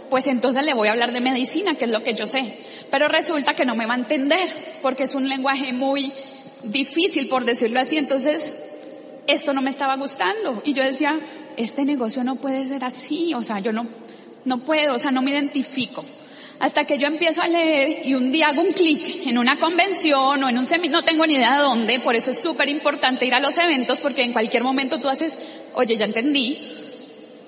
[0.09, 2.45] pues entonces le voy a hablar de medicina, que es lo que yo sé.
[2.89, 4.47] Pero resulta que no me va a entender
[4.81, 6.13] porque es un lenguaje muy
[6.63, 7.97] difícil, por decirlo así.
[7.97, 8.63] Entonces,
[9.27, 10.61] esto no me estaba gustando.
[10.63, 11.19] Y yo decía,
[11.57, 13.85] este negocio no puede ser así, o sea, yo no,
[14.45, 16.05] no puedo, o sea, no me identifico.
[16.59, 20.43] Hasta que yo empiezo a leer y un día hago un clic en una convención
[20.43, 23.25] o en un seminario, no tengo ni idea de dónde, por eso es súper importante
[23.25, 25.37] ir a los eventos porque en cualquier momento tú haces,
[25.75, 26.57] oye, ya entendí,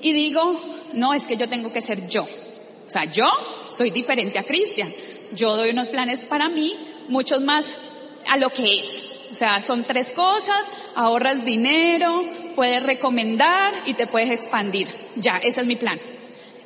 [0.02, 0.60] y digo,
[0.94, 2.24] no, es que yo tengo que ser yo.
[2.24, 3.28] O sea, yo
[3.72, 4.92] soy diferente a Cristian.
[5.34, 6.76] Yo doy unos planes para mí,
[7.08, 7.76] muchos más
[8.28, 9.09] a lo que es.
[9.32, 10.66] O sea, son tres cosas,
[10.96, 12.24] ahorras dinero,
[12.56, 14.88] puedes recomendar y te puedes expandir.
[15.16, 16.00] Ya, ese es mi plan.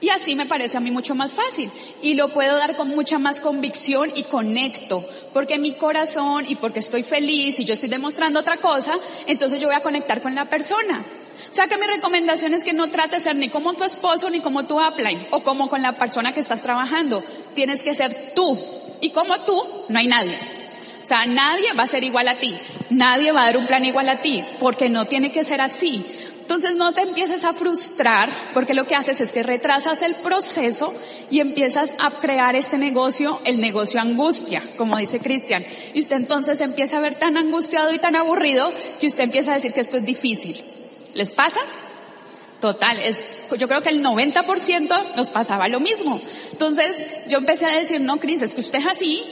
[0.03, 1.71] Y así me parece a mí mucho más fácil.
[2.01, 5.07] Y lo puedo dar con mucha más convicción y conecto.
[5.31, 8.97] Porque mi corazón y porque estoy feliz y yo estoy demostrando otra cosa,
[9.27, 11.01] entonces yo voy a conectar con la persona.
[11.49, 14.29] O sea que mi recomendación es que no trates de ser ni como tu esposo
[14.29, 17.23] ni como tu upline o como con la persona que estás trabajando.
[17.55, 18.59] Tienes que ser tú.
[18.99, 20.62] Y como tú, no hay nadie.
[21.03, 22.57] O sea, nadie va a ser igual a ti.
[22.89, 26.03] Nadie va a dar un plan igual a ti, porque no tiene que ser así.
[26.39, 30.93] Entonces no te empieces a frustrar porque lo que haces es que retrasas el proceso
[31.31, 35.65] y empiezas a crear este negocio, el negocio angustia, como dice Cristian.
[35.93, 39.55] Y usted entonces empieza a ver tan angustiado y tan aburrido que usted empieza a
[39.55, 40.61] decir que esto es difícil.
[41.13, 41.61] ¿Les pasa?
[42.59, 46.19] Total, es, yo creo que el 90% nos pasaba lo mismo.
[46.51, 49.23] Entonces yo empecé a decir, no, Cris, es que usted es así,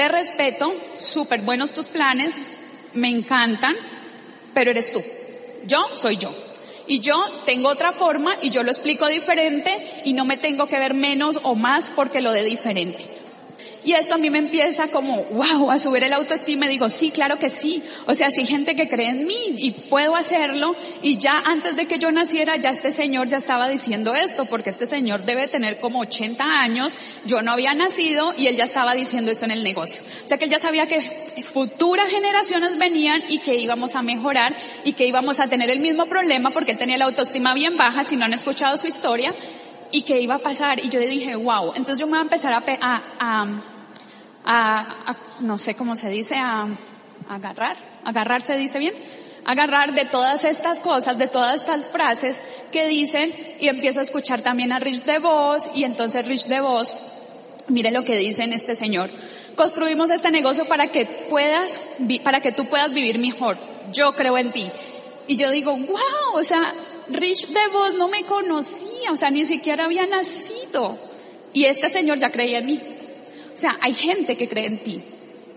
[0.00, 2.32] te respeto, súper buenos tus planes,
[2.94, 3.76] me encantan,
[4.54, 5.02] pero eres tú.
[5.66, 6.32] Yo soy yo.
[6.86, 10.78] Y yo tengo otra forma y yo lo explico diferente y no me tengo que
[10.78, 13.19] ver menos o más porque lo de diferente.
[13.82, 16.66] Y esto a mí me empieza como, wow, a subir el autoestima.
[16.66, 17.82] Y digo, sí, claro que sí.
[18.06, 20.76] O sea, si hay gente que cree en mí y puedo hacerlo.
[21.02, 24.70] Y ya antes de que yo naciera, ya este señor ya estaba diciendo esto, porque
[24.70, 26.98] este señor debe tener como 80 años.
[27.24, 30.02] Yo no había nacido y él ya estaba diciendo esto en el negocio.
[30.24, 31.00] O sea que él ya sabía que
[31.42, 34.54] futuras generaciones venían y que íbamos a mejorar
[34.84, 38.04] y que íbamos a tener el mismo problema porque él tenía la autoestima bien baja,
[38.04, 39.34] si no han escuchado su historia
[39.92, 40.84] y qué iba a pasar.
[40.84, 43.46] Y yo dije, wow, entonces yo me voy a empezar a, a,
[44.44, 46.66] a, no sé cómo se dice, a,
[47.28, 48.94] agarrar, agarrar se dice bien,
[49.44, 52.40] agarrar de todas estas cosas, de todas estas frases
[52.72, 56.94] que dicen y empiezo a escuchar también a Rich DeVos y entonces Rich DeVos,
[57.68, 59.10] mire lo que dice en este señor.
[59.56, 61.80] Construimos este negocio para que puedas,
[62.24, 63.58] para que tú puedas vivir mejor.
[63.92, 64.70] Yo creo en ti.
[65.26, 66.72] Y yo digo, wow, o sea,
[67.10, 70.98] Rich DeVos no me conocía, o sea, ni siquiera había nacido.
[71.52, 72.80] Y este señor ya creía en mí.
[73.52, 75.02] O sea, hay gente que cree en ti.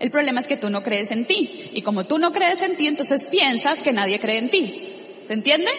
[0.00, 1.70] El problema es que tú no crees en ti.
[1.72, 4.90] Y como tú no crees en ti, entonces piensas que nadie cree en ti.
[5.26, 5.70] ¿Se entiende?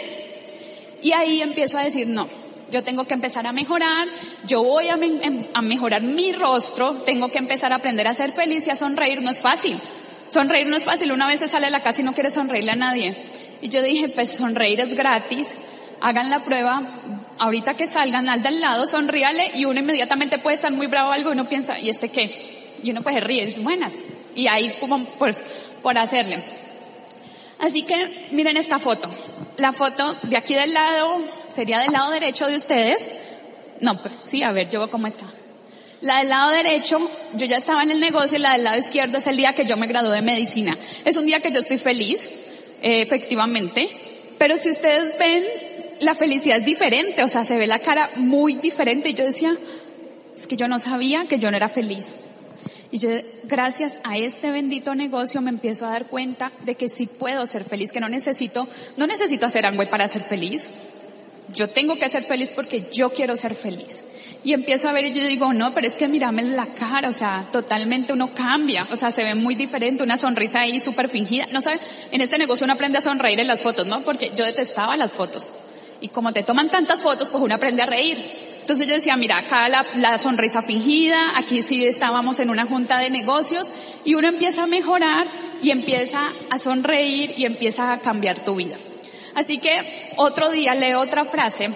[1.02, 2.28] Y ahí empiezo a decir, no,
[2.72, 4.08] yo tengo que empezar a mejorar,
[4.48, 8.66] yo voy a, em, mejorar mi rostro, tengo que empezar a aprender a ser feliz
[8.68, 9.78] y a sonreír, no es fácil.
[10.30, 12.72] Sonreír no es fácil, una vez se sale a la casa y no quiere sonreírle
[12.72, 13.16] a nadie.
[13.62, 15.56] Y yo dije, pues sonreír es gratis,
[16.02, 16.82] hagan la prueba,
[17.40, 21.30] ahorita que salgan al del lado, sonríale y uno inmediatamente puede estar muy bravo algo
[21.30, 22.76] y uno piensa, ¿y este qué?
[22.84, 24.00] Y uno pues ríe, es buenas.
[24.36, 25.44] Y ahí como pues
[25.82, 26.44] por hacerle.
[27.60, 29.10] Así que miren esta foto.
[29.58, 31.22] La foto de aquí del lado
[31.54, 33.10] sería del lado derecho de ustedes.
[33.80, 35.26] No, pues sí, a ver, yo cómo está.
[36.02, 37.00] La del lado derecho,
[37.34, 39.66] yo ya estaba en el negocio y la del lado izquierdo es el día que
[39.66, 40.78] yo me gradué de medicina.
[41.06, 42.30] Es un día que yo estoy feliz,
[42.86, 43.90] efectivamente,
[44.38, 45.44] pero si ustedes ven,
[46.02, 49.10] la felicidad es diferente, o sea, se ve la cara muy diferente.
[49.10, 49.56] Y yo decía,
[50.36, 52.16] es que yo no sabía que yo no era feliz.
[52.92, 53.10] Y yo,
[53.46, 57.64] gracias a este bendito negocio, me empiezo a dar cuenta de que sí puedo ser
[57.64, 58.68] feliz, que no necesito,
[58.98, 60.68] no necesito hacer Amway para ser feliz.
[61.54, 64.04] Yo tengo que ser feliz porque yo quiero ser feliz.
[64.46, 67.14] Y empiezo a ver y yo digo, no, pero es que mírame la cara, o
[67.14, 71.48] sea, totalmente uno cambia, o sea, se ve muy diferente, una sonrisa ahí súper fingida.
[71.52, 71.80] No sabe,
[72.12, 74.04] en este negocio uno aprende a sonreír en las fotos, ¿no?
[74.04, 75.50] Porque yo detestaba las fotos.
[76.00, 78.24] Y como te toman tantas fotos, pues uno aprende a reír.
[78.62, 83.00] Entonces yo decía, mira, acá la, la sonrisa fingida, aquí sí estábamos en una junta
[83.00, 83.72] de negocios,
[84.04, 85.26] y uno empieza a mejorar
[85.64, 86.22] y empieza
[86.52, 88.78] a sonreír y empieza a cambiar tu vida.
[89.34, 91.72] Así que otro día leo otra frase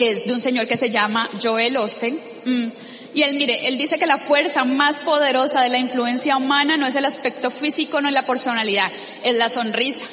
[0.00, 2.18] que es de un señor que se llama Joel Osten.
[2.46, 2.68] Mm.
[3.12, 6.86] Y él, mire, él dice que la fuerza más poderosa de la influencia humana no
[6.86, 8.90] es el aspecto físico, no es la personalidad,
[9.22, 10.06] es la sonrisa.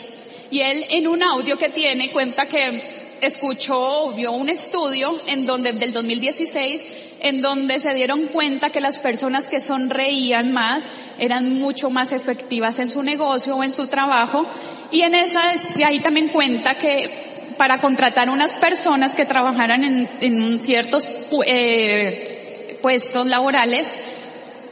[0.52, 5.72] Y él en un audio que tiene cuenta que escuchó, vio un estudio en donde,
[5.72, 6.86] del 2016,
[7.22, 12.80] en donde se dieron cuenta que las personas que sonreían más eran mucho más efectivas
[12.80, 14.46] en su negocio o en su trabajo.
[14.92, 15.42] Y en esa,
[15.78, 17.27] y ahí también cuenta que
[17.58, 21.08] para contratar unas personas que trabajaran en, ciertos
[21.46, 23.94] eh, puestos laborales,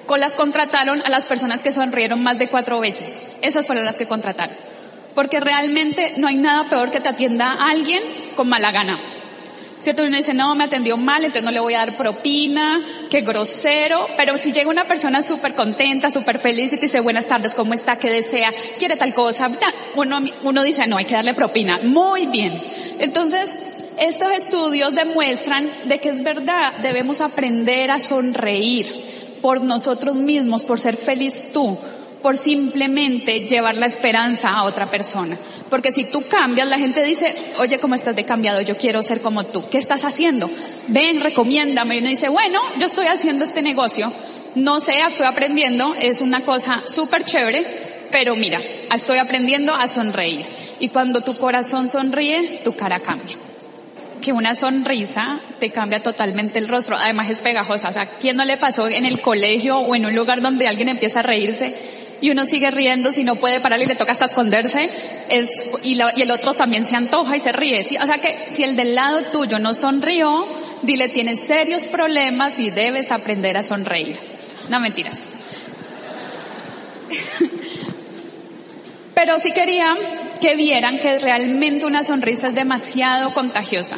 [0.06, 3.38] con las contrataron a las personas que sonrieron más de cuatro veces.
[3.42, 4.56] Esas fueron las que contrataron.
[5.16, 8.04] Porque realmente no hay nada peor que te atienda a alguien
[8.36, 9.00] con mala gana.
[9.86, 10.02] ¿Cierto?
[10.02, 12.82] Uno dice, no, me atendió mal, entonces no le voy a dar propina,
[13.12, 14.08] qué grosero.
[14.18, 17.76] Pero si llega una persona súper contenta, súper feliz y te dice, buenas tardes, ¿cómo
[17.76, 17.96] está?
[17.96, 18.52] ¿Qué desea?
[18.80, 19.48] ¿Quiere tal cosa?
[19.94, 21.82] Uno, uno dice, no, hay que darle propina.
[21.84, 22.60] Muy bien.
[22.98, 23.54] Entonces,
[24.00, 28.92] estos estudios demuestran de que es verdad, debemos aprender a sonreír
[29.44, 31.78] por nosotros mismos, por ser feliz tú,
[32.26, 35.38] por simplemente llevar la esperanza a otra persona.
[35.70, 38.62] Porque si tú cambias, la gente dice, oye, ¿cómo estás de cambiado?
[38.62, 39.70] Yo quiero ser como tú.
[39.70, 40.50] ¿Qué estás haciendo?
[40.88, 41.98] Ven, recomiéndame.
[41.98, 44.12] Y uno dice, bueno, yo estoy haciendo este negocio.
[44.56, 45.94] No sé, estoy aprendiendo.
[46.02, 47.64] Es una cosa súper chévere.
[48.10, 48.60] Pero mira,
[48.92, 50.48] estoy aprendiendo a sonreír.
[50.80, 53.38] Y cuando tu corazón sonríe, tu cara cambia
[54.20, 56.98] que una sonrisa te cambia totalmente el rostro.
[56.98, 57.90] Además es pegajosa.
[57.90, 60.90] O sea, ¿quién no le pasó en el colegio o en un lugar donde alguien
[60.90, 61.76] empieza a reírse
[62.22, 64.89] y uno sigue riendo si no puede parar y le toca hasta esconderse?
[65.30, 67.86] Es, y, y el otro también se antoja y se ríe.
[68.01, 70.47] O sea que si el del lado tuyo no sonrió,
[70.82, 74.18] dile tienes serios problemas y debes aprender a sonreír.
[74.70, 75.22] No mentiras.
[79.16, 79.95] Pero sí quería
[80.41, 83.97] que vieran que realmente una sonrisa es demasiado contagiosa.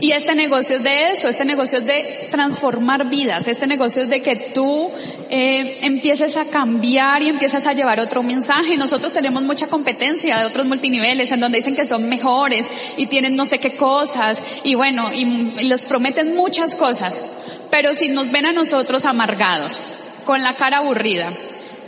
[0.00, 4.08] Y este negocio es de eso, este negocio es de transformar vidas, este negocio es
[4.08, 4.90] de que tú
[5.28, 8.76] eh, empieces a cambiar y empieces a llevar otro mensaje.
[8.78, 13.36] Nosotros tenemos mucha competencia de otros multiniveles en donde dicen que son mejores y tienen
[13.36, 15.22] no sé qué cosas y bueno, y,
[15.58, 17.22] y les prometen muchas cosas.
[17.70, 19.80] Pero si nos ven a nosotros amargados,
[20.24, 21.32] con la cara aburrida,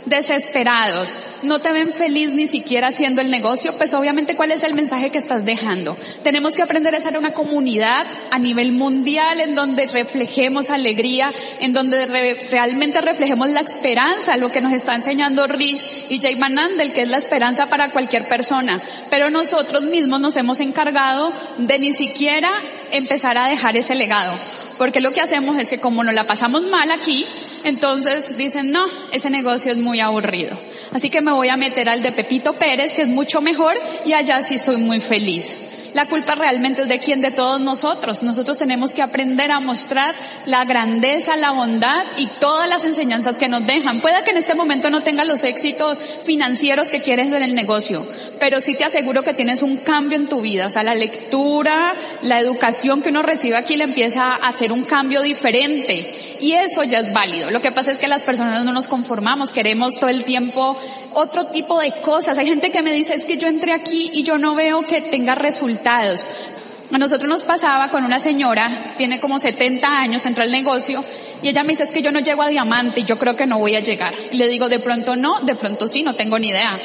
[0.05, 4.73] desesperados, no te ven feliz ni siquiera haciendo el negocio, pues obviamente cuál es el
[4.73, 5.97] mensaje que estás dejando.
[6.23, 11.73] Tenemos que aprender a ser una comunidad a nivel mundial en donde reflejemos alegría, en
[11.73, 12.05] donde
[12.49, 17.03] realmente reflejemos la esperanza, lo que nos está enseñando Rich y Jay Van Andel, que
[17.03, 18.81] es la esperanza para cualquier persona.
[19.09, 22.51] Pero nosotros mismos nos hemos encargado de ni siquiera
[22.91, 24.33] empezar a dejar ese legado.
[24.77, 27.25] Porque lo que hacemos es que como nos la pasamos mal aquí,
[27.63, 30.57] entonces dicen, no, ese negocio es muy aburrido.
[30.91, 34.13] Así que me voy a meter al de Pepito Pérez, que es mucho mejor, y
[34.13, 35.72] allá sí estoy muy feliz.
[35.93, 38.23] La culpa realmente es de quién, de todos nosotros.
[38.23, 40.15] Nosotros tenemos que aprender a mostrar
[40.45, 44.01] la grandeza, la bondad y todas las enseñanzas que nos dejan.
[44.01, 48.05] Puede que en este momento no tengas los éxitos financieros que quieres en el negocio,
[48.39, 50.65] pero sí te aseguro que tienes un cambio en tu vida.
[50.65, 54.85] O sea, la lectura, la educación que uno recibe aquí le empieza a hacer un
[54.85, 56.37] cambio diferente.
[56.39, 57.51] Y eso ya es válido.
[57.51, 60.77] Lo que pasa es que las personas no nos conformamos, queremos todo el tiempo
[61.13, 62.37] otro tipo de cosas.
[62.37, 65.01] Hay gente que me dice, es que yo entré aquí y yo no veo que
[65.01, 65.82] tenga resultados.
[65.85, 71.03] A nosotros nos pasaba con una señora, tiene como 70 años, entró al negocio
[71.41, 73.45] y ella me dice, es que yo no llego a diamante y yo creo que
[73.45, 74.13] no voy a llegar.
[74.31, 76.79] Y le digo, de pronto no, de pronto sí, no tengo ni idea.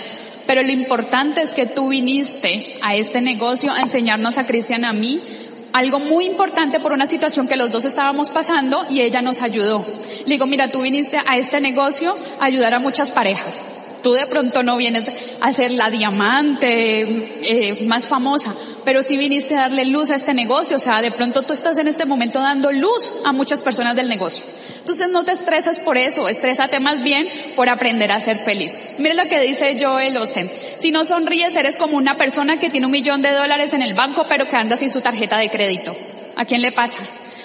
[0.46, 4.92] Pero lo importante es que tú viniste a este negocio a enseñarnos a Cristian a
[4.92, 5.20] mí
[5.72, 9.84] algo muy importante por una situación que los dos estábamos pasando y ella nos ayudó.
[10.24, 13.62] Le digo, mira, tú viniste a este negocio a ayudar a muchas parejas.
[14.02, 15.04] Tú de pronto no vienes
[15.40, 17.00] a ser la diamante
[17.42, 20.76] eh, más famosa, pero sí viniste a darle luz a este negocio.
[20.76, 24.08] O sea, de pronto tú estás en este momento dando luz a muchas personas del
[24.08, 24.44] negocio.
[24.78, 28.78] Entonces no te estreses por eso, estrésate más bien por aprender a ser feliz.
[28.98, 30.50] Mire lo que dice Joel Osten.
[30.78, 33.94] Si no sonríes, eres como una persona que tiene un millón de dólares en el
[33.94, 35.94] banco, pero que anda sin su tarjeta de crédito.
[36.36, 36.98] ¿A quién le pasa?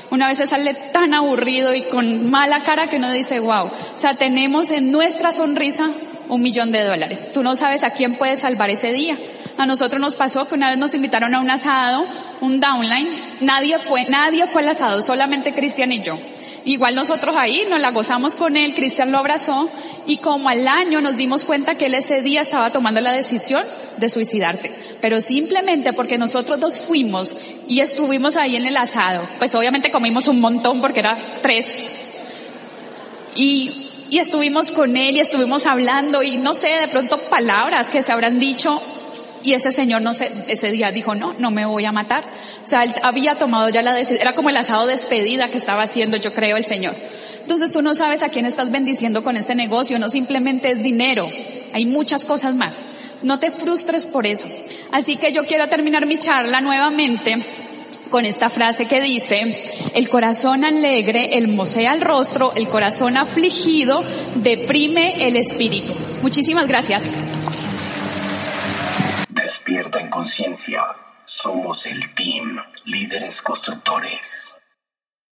[0.09, 3.65] Una vez se sale tan aburrido y con mala cara que uno dice, wow.
[3.65, 5.89] O sea, tenemos en nuestra sonrisa
[6.29, 7.31] un millón de dólares.
[7.33, 9.17] Tú no sabes a quién puedes salvar ese día.
[9.57, 12.05] A nosotros nos pasó que una vez nos invitaron a un asado,
[12.41, 13.09] un downline.
[13.41, 16.17] Nadie fue, nadie fue al asado, solamente Cristian y yo.
[16.65, 19.69] Igual nosotros ahí nos la gozamos con él, Cristian lo abrazó
[20.05, 23.63] y como al año nos dimos cuenta que él ese día estaba tomando la decisión
[23.97, 24.71] de suicidarse.
[25.01, 27.35] Pero simplemente porque nosotros dos fuimos
[27.67, 31.77] y estuvimos ahí en el asado, pues obviamente comimos un montón porque era tres.
[33.35, 38.03] Y, y estuvimos con él y estuvimos hablando y no sé, de pronto palabras que
[38.03, 38.81] se habrán dicho
[39.43, 42.23] y ese señor no sé, ese día dijo, no, no me voy a matar.
[42.63, 45.83] O sea, él había tomado ya la decisión, era como el asado despedida que estaba
[45.83, 46.95] haciendo, yo creo, el Señor.
[47.41, 51.29] Entonces tú no sabes a quién estás bendiciendo con este negocio, no simplemente es dinero,
[51.73, 52.83] hay muchas cosas más.
[53.23, 54.47] No te frustres por eso.
[54.91, 57.62] Así que yo quiero terminar mi charla nuevamente
[58.13, 64.03] con esta frase que dice, el corazón alegre mosea el rostro, el corazón afligido
[64.35, 65.95] deprime el espíritu.
[66.21, 67.09] Muchísimas gracias.
[69.29, 70.83] Despierta en conciencia.
[71.23, 74.62] Somos el team Líderes Constructores.